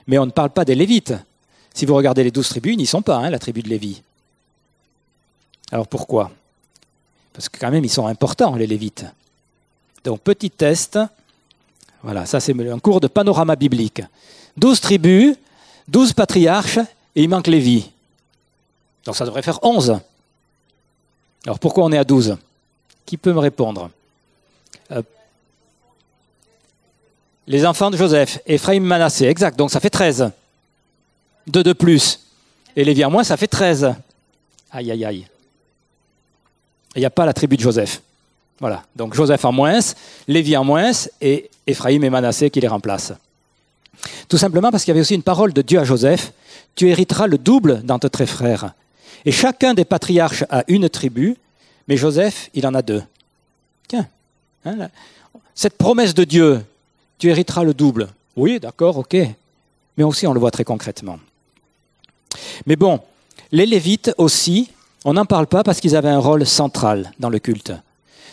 mais 0.07 0.19
on 0.19 0.27
ne 0.27 0.31
parle 0.31 0.51
pas 0.51 0.65
des 0.65 0.75
Lévites. 0.75 1.15
Si 1.75 1.87
vous 1.87 1.95
regardez 1.95 2.25
les 2.25 2.31
douze 2.31 2.49
tribus, 2.49 2.75
ils 2.75 2.79
n'y 2.79 2.87
sont 2.87 3.03
pas, 3.03 3.17
hein, 3.17 3.31
la 3.31 3.39
tribu 3.39 3.63
de 3.63 3.69
Lévi. 3.69 4.03
Alors 5.73 5.87
pourquoi? 5.87 6.31
Parce 7.33 7.49
que 7.49 7.59
quand 7.59 7.71
même, 7.71 7.85
ils 7.85 7.91
sont 7.91 8.07
importants, 8.07 8.57
les 8.57 8.67
Lévites. 8.67 9.05
Donc 10.05 10.21
petit 10.21 10.51
test, 10.51 10.99
Voilà, 12.03 12.25
ça 12.27 12.41
c'est 12.41 12.55
un 12.71 12.79
cours 12.79 13.01
de 13.01 13.09
panorama 13.09 13.57
biblique. 13.57 14.03
Douze 14.57 14.81
tribus, 14.81 15.37
douze 15.87 16.13
patriarches, 16.13 16.79
et 17.15 17.23
il 17.23 17.29
manque 17.29 17.47
Lévi. 17.47 17.91
Donc 19.05 19.17
ça 19.17 19.25
devrait 19.25 19.43
faire 19.43 19.63
onze. 19.63 19.99
Alors 21.45 21.59
pourquoi 21.59 21.85
on 21.85 21.93
est 21.93 21.99
à 21.99 22.05
douze? 22.05 22.37
Qui 23.05 23.17
peut 23.17 23.33
me 23.33 23.39
répondre? 23.39 23.91
Euh, 24.93 25.03
Les 27.47 27.67
enfants 27.67 27.91
de 27.91 27.97
Joseph, 27.97 28.41
Ephraim, 28.47 28.81
Manassé, 28.81 29.27
exact, 29.27 29.59
donc 29.59 29.71
ça 29.71 29.81
fait 29.81 29.91
treize. 29.91 30.31
Deux 31.47 31.63
de 31.63 31.73
plus. 31.73 32.21
Et 32.77 32.85
Lévi 32.85 33.05
en 33.05 33.11
moins, 33.11 33.25
ça 33.25 33.37
fait 33.37 33.49
treize. 33.49 33.93
Aïe, 34.71 34.91
aïe, 34.91 35.05
aïe. 35.05 35.27
Il 36.97 37.01
n'y 37.01 37.07
a 37.07 37.11
pas 37.11 37.27
la 37.27 37.33
tribu 37.33 37.57
de 37.57 37.63
Joseph. 37.63 38.03
Voilà, 38.59 38.83
donc 38.95 39.15
Joseph 39.15 39.45
en 39.45 39.53
moins, 39.53 39.79
Lévi 40.29 40.57
en 40.57 40.65
moins, 40.65 40.91
et 41.21 41.51
Ephraim 41.67 42.03
et 42.03 42.11
Manassé 42.11 42.51
qui 42.51 42.61
les 42.61 42.69
remplacent. 42.69 43.15
Tout 44.29 44.37
simplement 44.37 44.71
parce 44.71 44.85
qu'il 44.85 44.93
y 44.93 44.95
avait 44.95 45.01
aussi 45.01 45.15
une 45.15 45.23
parole 45.23 45.53
de 45.53 45.63
Dieu 45.63 45.79
à 45.79 45.85
Joseph, 45.85 46.33
tu 46.75 46.89
hériteras 46.89 47.27
le 47.27 47.39
double 47.39 47.83
d'entre 47.83 48.09
tes 48.09 48.27
frères. 48.27 48.75
Et 49.25 49.33
chacun 49.33 49.75
des 49.75 49.85
patriarches 49.85 50.45
a 50.51 50.65
une 50.69 50.89
tribu, 50.89 51.37
mais 51.89 51.97
Joseph, 51.97 52.51
il 52.55 52.67
en 52.67 52.75
a 52.75 52.83
deux. 52.83 53.03
Tiens, 53.89 54.07
hein, 54.65 54.89
cette 55.55 55.77
promesse 55.77 56.15
de 56.15 56.25
Dieu, 56.25 56.65
tu 57.19 57.29
hériteras 57.29 57.65
le 57.65 57.75
double. 57.75 58.09
Oui, 58.37 58.61
d'accord, 58.61 58.97
ok. 58.97 59.17
Mais 59.97 60.05
aussi, 60.05 60.27
on 60.27 60.33
le 60.33 60.41
voit 60.41 60.51
très 60.51 60.65
concrètement. 60.65 61.19
Mais 62.67 62.77
bon, 62.77 63.01
les 63.53 63.67
Lévites 63.67 64.13
aussi, 64.17 64.71
on 65.05 65.15
n'en 65.15 65.25
parle 65.25 65.47
pas 65.47 65.63
parce 65.63 65.81
qu'ils 65.81 65.97
avaient 65.97 66.09
un 66.11 66.19
rôle 66.19 66.47
central 66.47 67.13
dans 67.19 67.31
le 67.31 67.39
culte. 67.39 67.73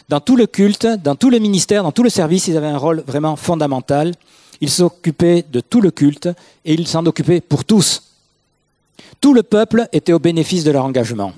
Dans 0.09 0.19
tout 0.19 0.35
le 0.35 0.47
culte, 0.47 0.85
dans 0.85 1.15
tout 1.15 1.29
le 1.29 1.39
ministère, 1.39 1.83
dans 1.83 1.91
tout 1.91 2.03
le 2.03 2.09
service, 2.09 2.47
ils 2.47 2.57
avaient 2.57 2.67
un 2.67 2.77
rôle 2.77 3.03
vraiment 3.05 3.35
fondamental. 3.35 4.13
Ils 4.61 4.69
s'occupaient 4.69 5.45
de 5.49 5.59
tout 5.59 5.81
le 5.81 5.91
culte 5.91 6.29
et 6.65 6.73
ils 6.73 6.87
s'en 6.87 7.05
occupaient 7.05 7.41
pour 7.41 7.65
tous. 7.65 8.03
Tout 9.19 9.33
le 9.33 9.43
peuple 9.43 9.87
était 9.91 10.13
au 10.13 10.19
bénéfice 10.19 10.63
de 10.63 10.71
leur 10.71 10.85
engagement. 10.85 11.33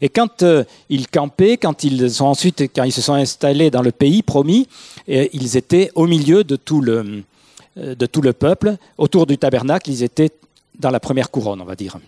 Et 0.00 0.08
quand 0.08 0.42
euh, 0.42 0.64
ils 0.88 1.08
campaient, 1.08 1.56
quand 1.56 1.84
ils 1.84 2.10
sont 2.10 2.26
ensuite, 2.26 2.62
quand 2.74 2.84
ils 2.84 2.92
se 2.92 3.02
sont 3.02 3.14
installés 3.14 3.70
dans 3.70 3.82
le 3.82 3.92
pays 3.92 4.22
promis, 4.22 4.68
ils 5.06 5.56
étaient 5.56 5.90
au 5.94 6.06
milieu 6.06 6.38
euh, 6.38 6.42
de 6.42 8.06
tout 8.06 8.22
le 8.22 8.32
peuple, 8.32 8.76
autour 8.98 9.26
du 9.26 9.38
tabernacle, 9.38 9.90
ils 9.90 10.02
étaient 10.02 10.30
dans 10.78 10.90
la 10.90 11.00
première 11.00 11.30
couronne, 11.30 11.60
on 11.60 11.64
va 11.64 11.76
dire. 11.76 11.98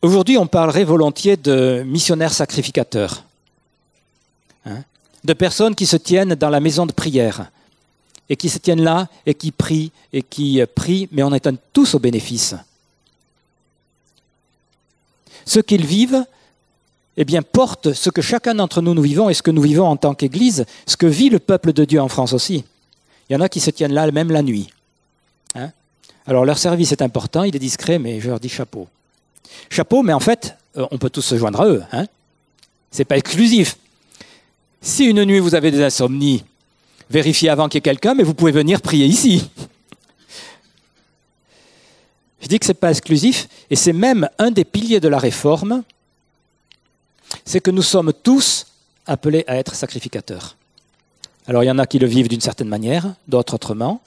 Aujourd'hui, 0.00 0.38
on 0.38 0.46
parlerait 0.46 0.84
volontiers 0.84 1.36
de 1.36 1.82
missionnaires 1.84 2.32
sacrificateurs, 2.32 3.24
hein, 4.64 4.84
de 5.24 5.32
personnes 5.32 5.74
qui 5.74 5.86
se 5.86 5.96
tiennent 5.96 6.36
dans 6.36 6.50
la 6.50 6.60
maison 6.60 6.86
de 6.86 6.92
prière 6.92 7.50
et 8.28 8.36
qui 8.36 8.48
se 8.48 8.58
tiennent 8.58 8.82
là 8.82 9.08
et 9.26 9.34
qui 9.34 9.50
prient 9.50 9.90
et 10.12 10.22
qui 10.22 10.62
prient, 10.74 11.08
mais 11.10 11.24
on 11.24 11.34
est 11.34 11.48
tous 11.72 11.94
au 11.94 11.98
bénéfice. 11.98 12.54
Ce 15.44 15.58
qu'ils 15.58 15.84
vivent, 15.84 16.24
eh 17.16 17.24
bien, 17.24 17.42
porte 17.42 17.92
ce 17.92 18.10
que 18.10 18.22
chacun 18.22 18.54
d'entre 18.54 18.80
nous 18.82 18.94
nous 18.94 19.02
vivons 19.02 19.28
et 19.28 19.34
ce 19.34 19.42
que 19.42 19.50
nous 19.50 19.62
vivons 19.62 19.86
en 19.86 19.96
tant 19.96 20.14
qu'Église, 20.14 20.64
ce 20.86 20.96
que 20.96 21.06
vit 21.06 21.30
le 21.30 21.40
peuple 21.40 21.72
de 21.72 21.84
Dieu 21.84 22.00
en 22.00 22.08
France 22.08 22.32
aussi. 22.32 22.64
Il 23.28 23.32
y 23.32 23.36
en 23.36 23.40
a 23.40 23.48
qui 23.48 23.58
se 23.58 23.70
tiennent 23.70 23.94
là 23.94 24.08
même 24.12 24.30
la 24.30 24.42
nuit. 24.42 24.68
Hein. 25.56 25.72
Alors 26.24 26.44
leur 26.44 26.58
service 26.58 26.92
est 26.92 27.02
important, 27.02 27.42
il 27.42 27.56
est 27.56 27.58
discret, 27.58 27.98
mais 27.98 28.20
je 28.20 28.28
leur 28.28 28.38
dis 28.38 28.48
chapeau. 28.48 28.86
Chapeau, 29.70 30.02
mais 30.02 30.12
en 30.12 30.20
fait, 30.20 30.56
euh, 30.76 30.86
on 30.90 30.98
peut 30.98 31.10
tous 31.10 31.22
se 31.22 31.36
joindre 31.36 31.60
à 31.60 31.66
eux. 31.66 31.82
Hein 31.92 32.06
Ce 32.90 32.98
n'est 32.98 33.04
pas 33.04 33.16
exclusif. 33.16 33.76
Si 34.80 35.04
une 35.04 35.24
nuit 35.24 35.40
vous 35.40 35.54
avez 35.54 35.70
des 35.70 35.82
insomnies, 35.82 36.44
vérifiez 37.10 37.48
avant 37.48 37.68
qu'il 37.68 37.76
y 37.76 37.80
ait 37.80 37.82
quelqu'un, 37.82 38.14
mais 38.14 38.22
vous 38.22 38.34
pouvez 38.34 38.52
venir 38.52 38.80
prier 38.80 39.06
ici. 39.06 39.50
Je 42.40 42.46
dis 42.46 42.58
que 42.58 42.66
ce 42.66 42.70
n'est 42.70 42.74
pas 42.74 42.90
exclusif, 42.90 43.48
et 43.70 43.76
c'est 43.76 43.92
même 43.92 44.28
un 44.38 44.50
des 44.50 44.64
piliers 44.64 45.00
de 45.00 45.08
la 45.08 45.18
réforme, 45.18 45.82
c'est 47.44 47.60
que 47.60 47.70
nous 47.70 47.82
sommes 47.82 48.12
tous 48.12 48.66
appelés 49.06 49.44
à 49.46 49.56
être 49.56 49.74
sacrificateurs. 49.74 50.56
Alors 51.46 51.64
il 51.64 51.66
y 51.66 51.70
en 51.70 51.78
a 51.78 51.86
qui 51.86 51.98
le 51.98 52.06
vivent 52.06 52.28
d'une 52.28 52.40
certaine 52.40 52.68
manière, 52.68 53.14
d'autres 53.26 53.54
autrement. 53.54 54.00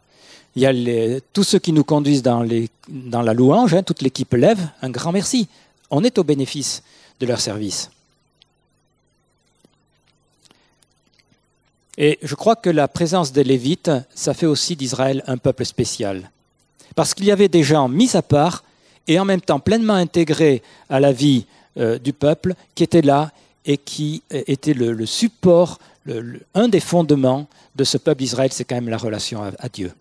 Il 0.55 0.61
y 0.61 0.65
a 0.65 1.19
tous 1.33 1.43
ceux 1.43 1.59
qui 1.59 1.71
nous 1.71 1.83
conduisent 1.83 2.23
dans, 2.23 2.43
la 2.43 3.33
louange, 3.33 3.73
hein, 3.73 3.83
toute 3.83 4.01
l'équipe 4.01 4.33
lève, 4.33 4.59
un 4.81 4.89
grand 4.89 5.11
merci. 5.11 5.47
On 5.89 6.03
est 6.03 6.17
au 6.17 6.23
bénéfice 6.23 6.83
de 7.19 7.25
leur 7.25 7.39
service. 7.39 7.89
Et 11.97 12.19
je 12.21 12.35
crois 12.35 12.55
que 12.55 12.69
la 12.69 12.87
présence 12.87 13.31
des 13.31 13.43
Lévites, 13.43 13.91
ça 14.13 14.33
fait 14.33 14.45
aussi 14.45 14.75
d'Israël 14.75 15.23
un 15.27 15.37
peuple 15.37 15.65
spécial. 15.65 16.29
Parce 16.95 17.13
qu'il 17.13 17.25
y 17.25 17.31
avait 17.31 17.47
des 17.47 17.63
gens 17.63 17.87
mis 17.87 18.15
à 18.17 18.21
part 18.21 18.63
et 19.07 19.19
en 19.19 19.25
même 19.25 19.41
temps 19.41 19.59
pleinement 19.59 19.93
intégrés 19.93 20.61
à 20.89 20.99
la 20.99 21.11
vie 21.11 21.45
euh, 21.77 21.97
du 21.97 22.11
peuple 22.11 22.55
qui 22.75 22.83
étaient 22.83 23.01
là 23.01 23.31
et 23.65 23.77
qui 23.77 24.23
euh, 24.33 24.41
étaient 24.47 24.73
le, 24.73 25.05
support, 25.05 25.79
un 26.53 26.67
des 26.67 26.79
fondements 26.79 27.47
de 27.75 27.83
ce 27.83 27.97
peuple 27.97 28.19
d'Israël, 28.19 28.51
c'est 28.51 28.65
quand 28.65 28.75
même 28.75 28.89
la 28.89 28.97
relation 28.97 29.43
à 29.43 29.69
Dieu. 29.69 29.93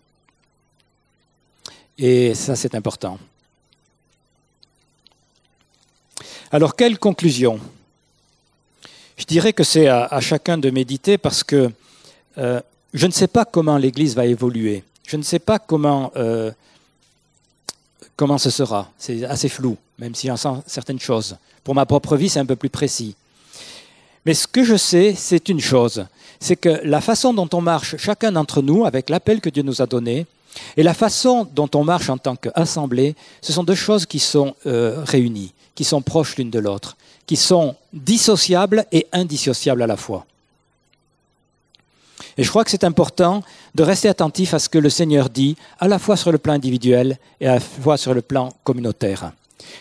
Et 2.03 2.33
ça, 2.33 2.55
c'est 2.55 2.73
important. 2.73 3.19
Alors, 6.51 6.75
quelle 6.75 6.97
conclusion? 6.97 7.59
Je 9.17 9.25
dirais 9.25 9.53
que 9.53 9.63
c'est 9.63 9.87
à, 9.87 10.19
chacun 10.19 10.57
de 10.57 10.71
méditer 10.71 11.19
parce 11.19 11.43
que 11.43 11.69
euh, 12.39 12.59
je 12.91 13.05
ne 13.05 13.11
sais 13.11 13.27
pas 13.27 13.45
comment 13.45 13.77
l'Église 13.77 14.15
va 14.15 14.25
évoluer. 14.25 14.83
Je 15.05 15.15
ne 15.15 15.21
sais 15.21 15.37
pas 15.37 15.59
comment, 15.59 16.11
euh, 16.15 16.49
comment 18.15 18.39
ce 18.39 18.49
sera. 18.49 18.91
C'est 18.97 19.23
assez 19.25 19.47
flou, 19.47 19.77
même 19.99 20.15
si 20.15 20.25
j'en 20.25 20.37
sens 20.37 20.63
certaines 20.65 20.99
choses. 20.99 21.37
Pour 21.63 21.75
ma 21.75 21.85
propre 21.85 22.17
vie, 22.17 22.29
c'est 22.29 22.39
un 22.39 22.47
peu 22.47 22.55
plus 22.55 22.71
précis. 22.71 23.15
Mais 24.25 24.33
ce 24.33 24.47
que 24.47 24.63
je 24.63 24.75
sais, 24.75 25.13
c'est 25.15 25.49
une 25.49 25.61
chose, 25.61 26.07
c'est 26.39 26.55
que 26.55 26.81
la 26.83 26.99
façon 26.99 27.31
dont 27.31 27.49
on 27.53 27.61
marche, 27.61 27.95
chacun 27.97 28.31
d'entre 28.31 28.63
nous, 28.63 28.85
avec 28.85 29.07
l'appel 29.11 29.39
que 29.39 29.51
Dieu 29.51 29.61
nous 29.61 29.83
a 29.83 29.85
donné, 29.85 30.25
et 30.77 30.83
la 30.83 30.93
façon 30.93 31.47
dont 31.53 31.69
on 31.75 31.83
marche 31.83 32.09
en 32.09 32.17
tant 32.17 32.35
qu'assemblée, 32.35 33.15
ce 33.41 33.53
sont 33.53 33.63
deux 33.63 33.75
choses 33.75 34.05
qui 34.05 34.19
sont 34.19 34.55
euh, 34.65 35.03
réunies, 35.05 35.53
qui 35.75 35.83
sont 35.83 36.01
proches 36.01 36.37
l'une 36.37 36.49
de 36.49 36.59
l'autre, 36.59 36.97
qui 37.25 37.35
sont 37.35 37.75
dissociables 37.93 38.85
et 38.91 39.07
indissociables 39.11 39.81
à 39.81 39.87
la 39.87 39.97
fois. 39.97 40.25
Et 42.37 42.43
je 42.43 42.49
crois 42.49 42.63
que 42.63 42.71
c'est 42.71 42.83
important 42.83 43.43
de 43.75 43.83
rester 43.83 44.07
attentif 44.07 44.53
à 44.53 44.59
ce 44.59 44.69
que 44.69 44.77
le 44.77 44.89
Seigneur 44.89 45.29
dit, 45.29 45.57
à 45.79 45.87
la 45.87 45.99
fois 45.99 46.15
sur 46.15 46.31
le 46.31 46.37
plan 46.37 46.53
individuel 46.53 47.17
et 47.39 47.47
à 47.47 47.55
la 47.55 47.59
fois 47.59 47.97
sur 47.97 48.13
le 48.13 48.21
plan 48.21 48.53
communautaire. 48.63 49.31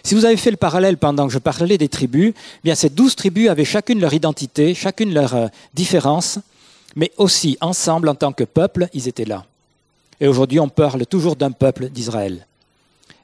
Si 0.02 0.14
vous 0.14 0.24
avez 0.24 0.36
fait 0.36 0.50
le 0.50 0.56
parallèle 0.56 0.96
pendant 0.96 1.26
que 1.26 1.32
je 1.32 1.38
parlais 1.38 1.78
des 1.78 1.88
tribus, 1.88 2.32
eh 2.36 2.60
bien 2.62 2.74
ces 2.74 2.90
douze 2.90 3.16
tribus 3.16 3.48
avaient 3.48 3.64
chacune 3.64 4.00
leur 4.00 4.12
identité, 4.14 4.74
chacune 4.74 5.14
leur 5.14 5.34
euh, 5.34 5.46
différence, 5.74 6.38
mais 6.96 7.12
aussi 7.16 7.56
ensemble 7.60 8.08
en 8.08 8.14
tant 8.14 8.32
que 8.32 8.44
peuple, 8.44 8.88
ils 8.92 9.08
étaient 9.08 9.24
là. 9.24 9.44
Et 10.20 10.28
aujourd'hui, 10.28 10.60
on 10.60 10.68
parle 10.68 11.06
toujours 11.06 11.36
d'un 11.36 11.50
peuple 11.50 11.88
d'Israël. 11.88 12.46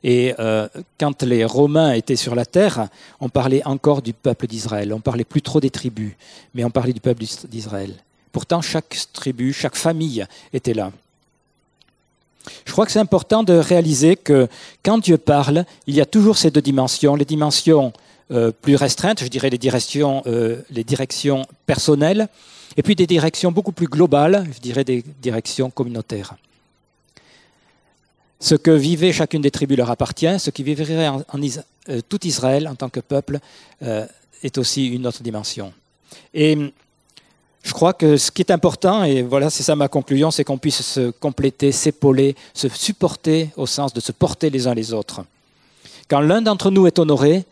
Et 0.02 0.34
euh, 0.38 0.68
quand 0.98 1.22
les 1.22 1.44
Romains 1.44 1.92
étaient 1.92 2.16
sur 2.16 2.34
la 2.34 2.46
terre, 2.46 2.88
on 3.20 3.28
parlait 3.28 3.64
encore 3.66 4.02
du 4.02 4.12
peuple 4.12 4.46
d'Israël. 4.46 4.92
On 4.92 5.00
parlait 5.00 5.24
plus 5.24 5.42
trop 5.42 5.60
des 5.60 5.70
tribus, 5.70 6.12
mais 6.54 6.64
on 6.64 6.70
parlait 6.70 6.92
du 6.92 7.00
peuple 7.00 7.24
d'Israël. 7.48 7.94
Pourtant, 8.32 8.62
chaque 8.62 8.96
tribu, 9.12 9.52
chaque 9.52 9.76
famille 9.76 10.24
était 10.52 10.74
là. 10.74 10.92
Je 12.64 12.72
crois 12.72 12.86
que 12.86 12.92
c'est 12.92 13.00
important 13.00 13.42
de 13.42 13.54
réaliser 13.54 14.16
que 14.16 14.48
quand 14.84 14.98
Dieu 14.98 15.18
parle, 15.18 15.64
il 15.86 15.94
y 15.94 16.00
a 16.00 16.06
toujours 16.06 16.36
ces 16.36 16.50
deux 16.50 16.62
dimensions, 16.62 17.16
les 17.16 17.24
dimensions 17.24 17.92
euh, 18.30 18.52
plus 18.52 18.76
restreintes, 18.76 19.22
je 19.22 19.28
dirais 19.28 19.50
euh, 19.50 20.62
les 20.70 20.84
directions 20.84 21.46
personnelles, 21.64 22.28
et 22.76 22.82
puis 22.82 22.94
des 22.94 23.06
directions 23.06 23.50
beaucoup 23.50 23.72
plus 23.72 23.86
globales, 23.86 24.46
je 24.54 24.60
dirais 24.60 24.84
des 24.84 25.04
directions 25.20 25.70
communautaires. 25.70 26.36
Ce 28.40 28.54
que 28.54 28.70
vivait 28.70 29.12
chacune 29.12 29.42
des 29.42 29.50
tribus 29.50 29.78
leur 29.78 29.90
appartient, 29.90 30.38
ce 30.38 30.50
qui 30.50 30.62
vivrait 30.62 31.08
en, 31.08 31.22
euh, 31.88 32.00
tout 32.08 32.26
Israël 32.26 32.68
en 32.68 32.74
tant 32.74 32.88
que 32.88 33.00
peuple 33.00 33.38
euh, 33.82 34.06
est 34.42 34.58
aussi 34.58 34.88
une 34.88 35.06
autre 35.06 35.22
dimension. 35.22 35.72
Et 36.34 36.72
je 37.62 37.72
crois 37.72 37.94
que 37.94 38.16
ce 38.16 38.30
qui 38.30 38.42
est 38.42 38.52
important, 38.52 39.04
et 39.04 39.22
voilà, 39.22 39.50
c'est 39.50 39.62
ça 39.62 39.74
ma 39.74 39.88
conclusion, 39.88 40.30
c'est 40.30 40.44
qu'on 40.44 40.58
puisse 40.58 40.82
se 40.82 41.10
compléter, 41.10 41.72
s'épauler, 41.72 42.36
se 42.54 42.68
supporter 42.68 43.50
au 43.56 43.66
sens 43.66 43.92
de 43.92 44.00
se 44.00 44.12
porter 44.12 44.50
les 44.50 44.66
uns 44.66 44.74
les 44.74 44.92
autres. 44.92 45.24
Quand 46.08 46.20
l'un 46.20 46.42
d'entre 46.42 46.70
nous 46.70 46.86
est 46.86 46.98
honoré, 46.98 47.44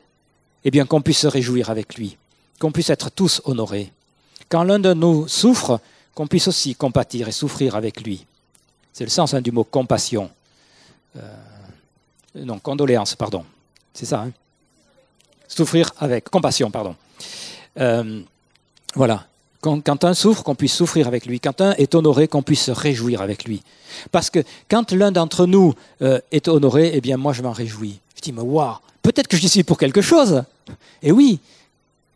eh 0.65 0.71
bien 0.71 0.87
qu'on 0.87 1.03
puisse 1.03 1.19
se 1.21 1.27
réjouir 1.27 1.71
avec 1.71 1.97
lui, 1.97 2.17
qu'on 2.61 2.73
puisse 2.73 2.91
être 2.91 3.11
tous 3.11 3.43
honorés. 3.45 3.93
Quand 4.49 4.63
l'un 4.63 4.79
de 4.79 4.93
nous 4.95 5.27
souffre, 5.27 5.81
qu'on 6.15 6.27
puisse 6.27 6.49
aussi 6.49 6.75
compatir 6.75 7.29
et 7.29 7.33
souffrir 7.33 7.75
avec 7.75 8.03
lui. 8.03 8.25
C'est 8.93 9.05
le 9.05 9.11
sens 9.11 9.35
hein, 9.35 9.41
du 9.41 9.51
mot 9.51 9.65
compassion. 9.65 10.31
Euh, 11.17 11.21
non, 12.37 12.59
condoléances, 12.59 13.15
pardon. 13.15 13.45
C'est 13.93 14.07
ça. 14.07 14.23
Hein 14.23 14.33
Souffrir 15.49 15.93
avec 15.99 16.29
compassion, 16.31 16.71
pardon. 16.71 16.97
Euh, 17.79 18.23
voilà, 18.95 19.27
Quand, 19.61 20.05
un 20.05 20.15
souffre, 20.15 20.43
qu'on 20.43 20.55
puisse 20.55 20.75
souffrir 20.75 21.07
avec 21.07 21.27
lui. 21.27 21.41
Quand 21.41 21.61
un 21.61 21.73
est 21.75 21.95
honoré, 21.95 22.29
qu'on 22.29 22.43
puisse 22.43 22.65
se 22.65 22.71
réjouir 22.71 23.23
avec 23.23 23.45
lui. 23.45 23.63
Parce 24.11 24.31
que 24.31 24.41
quand 24.69 24.93
l'un 24.93 25.13
d'entre 25.13 25.47
nous 25.47 25.75
euh, 26.03 26.21
est 26.33 26.49
honoré, 26.49 26.91
eh 26.95 27.01
bien 27.01 27.17
moi 27.17 27.33
je 27.33 27.43
m'en 27.43 27.53
réjouis. 27.53 28.01
Je 28.17 28.21
dis, 28.21 28.33
mais 28.33 28.43
waouh, 28.43 28.77
peut-être 29.03 29.29
que 29.29 29.37
je 29.37 29.47
suis 29.47 29.63
pour 29.63 29.79
quelque 29.79 30.03
chose. 30.03 30.43
Et 31.03 31.13
oui, 31.13 31.39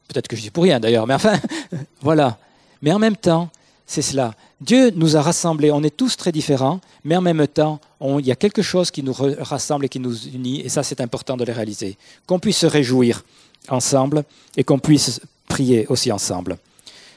peut-être 0.09 0.29
que 0.29 0.37
je 0.37 0.43
suis 0.43 0.51
pour 0.51 0.65
rien 0.65 0.81
d'ailleurs, 0.81 1.07
mais 1.07 1.15
enfin, 1.15 1.39
voilà. 2.01 2.39
Mais 2.83 2.93
en 2.93 2.99
même 2.99 3.17
temps, 3.17 3.51
c'est 3.90 4.03
cela. 4.03 4.35
Dieu 4.61 4.90
nous 4.94 5.16
a 5.16 5.22
rassemblés, 5.22 5.72
on 5.72 5.83
est 5.83 5.96
tous 5.96 6.14
très 6.18 6.31
différents, 6.31 6.79
mais 7.05 7.16
en 7.16 7.22
même 7.22 7.46
temps, 7.48 7.81
il 8.03 8.27
y 8.27 8.31
a 8.31 8.37
quelque 8.37 8.61
chose 8.61 8.90
qui 8.90 9.03
nous 9.03 9.14
rassemble 9.40 9.87
et 9.87 9.88
qui 9.88 9.98
nous 9.98 10.29
unit, 10.29 10.61
et 10.61 10.68
ça 10.68 10.83
c'est 10.83 11.01
important 11.01 11.38
de 11.38 11.44
le 11.44 11.55
réaliser. 11.55 11.96
Qu'on 12.27 12.38
puisse 12.38 12.59
se 12.59 12.66
réjouir 12.66 13.24
ensemble 13.70 14.24
et 14.59 14.62
qu'on 14.62 14.79
puisse 14.79 15.22
prier 15.48 15.87
aussi 15.88 16.12
ensemble. 16.12 16.59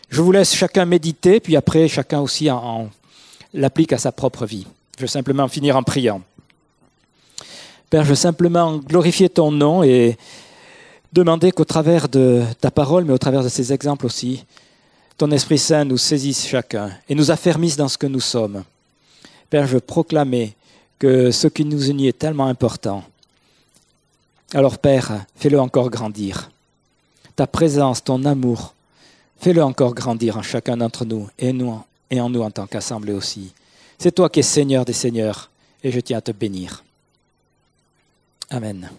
Je 0.09 0.21
vous 0.21 0.31
laisse 0.31 0.55
chacun 0.55 0.85
méditer, 0.85 1.41
puis 1.41 1.57
après 1.57 1.89
chacun 1.89 2.21
aussi 2.21 2.49
en, 2.49 2.89
l'applique 3.53 3.91
à 3.91 3.97
sa 3.97 4.13
propre 4.13 4.45
vie. 4.45 4.65
Je 4.95 5.01
vais 5.01 5.07
simplement 5.07 5.49
finir 5.49 5.75
en 5.75 5.83
priant. 5.83 6.21
Père, 7.89 8.05
je 8.05 8.09
veux 8.09 8.15
simplement 8.15 8.77
glorifier 8.77 9.27
ton 9.27 9.51
nom 9.51 9.83
et 9.83 10.17
demander 11.11 11.51
qu'au 11.51 11.65
travers 11.65 12.07
de 12.07 12.43
ta 12.61 12.71
parole, 12.71 13.03
mais 13.03 13.11
au 13.11 13.17
travers 13.17 13.43
de 13.43 13.49
ces 13.49 13.73
exemples 13.73 14.05
aussi, 14.05 14.45
ton 15.17 15.31
Esprit 15.31 15.57
Saint 15.57 15.85
nous 15.85 15.97
saisisse 15.97 16.47
chacun 16.47 16.91
et 17.07 17.15
nous 17.15 17.31
affermisse 17.31 17.75
dans 17.75 17.87
ce 17.87 17.97
que 17.97 18.07
nous 18.07 18.19
sommes. 18.19 18.63
Père, 19.49 19.67
je 19.67 19.73
veux 19.73 19.79
proclamer 19.79 20.55
que 20.97 21.31
ce 21.31 21.47
qui 21.47 21.65
nous 21.65 21.89
unit 21.89 22.07
est 22.07 22.17
tellement 22.17 22.47
important. 22.47 23.03
Alors 24.53 24.77
Père, 24.77 25.25
fais-le 25.35 25.59
encore 25.59 25.89
grandir. 25.89 26.51
Ta 27.35 27.47
présence, 27.47 28.03
ton 28.03 28.25
amour, 28.25 28.73
Fais-le 29.41 29.63
encore 29.63 29.95
grandir 29.95 30.37
en 30.37 30.43
chacun 30.43 30.77
d'entre 30.77 31.03
nous 31.03 31.27
et, 31.39 31.51
nous 31.51 31.81
et 32.11 32.21
en 32.21 32.29
nous 32.29 32.43
en 32.43 32.51
tant 32.51 32.67
qu'assemblée 32.67 33.13
aussi. 33.13 33.51
C'est 33.97 34.11
toi 34.11 34.29
qui 34.29 34.39
es 34.39 34.43
Seigneur 34.43 34.85
des 34.85 34.93
Seigneurs 34.93 35.49
et 35.83 35.91
je 35.91 35.99
tiens 35.99 36.19
à 36.19 36.21
te 36.21 36.31
bénir. 36.31 36.83
Amen. 38.51 38.91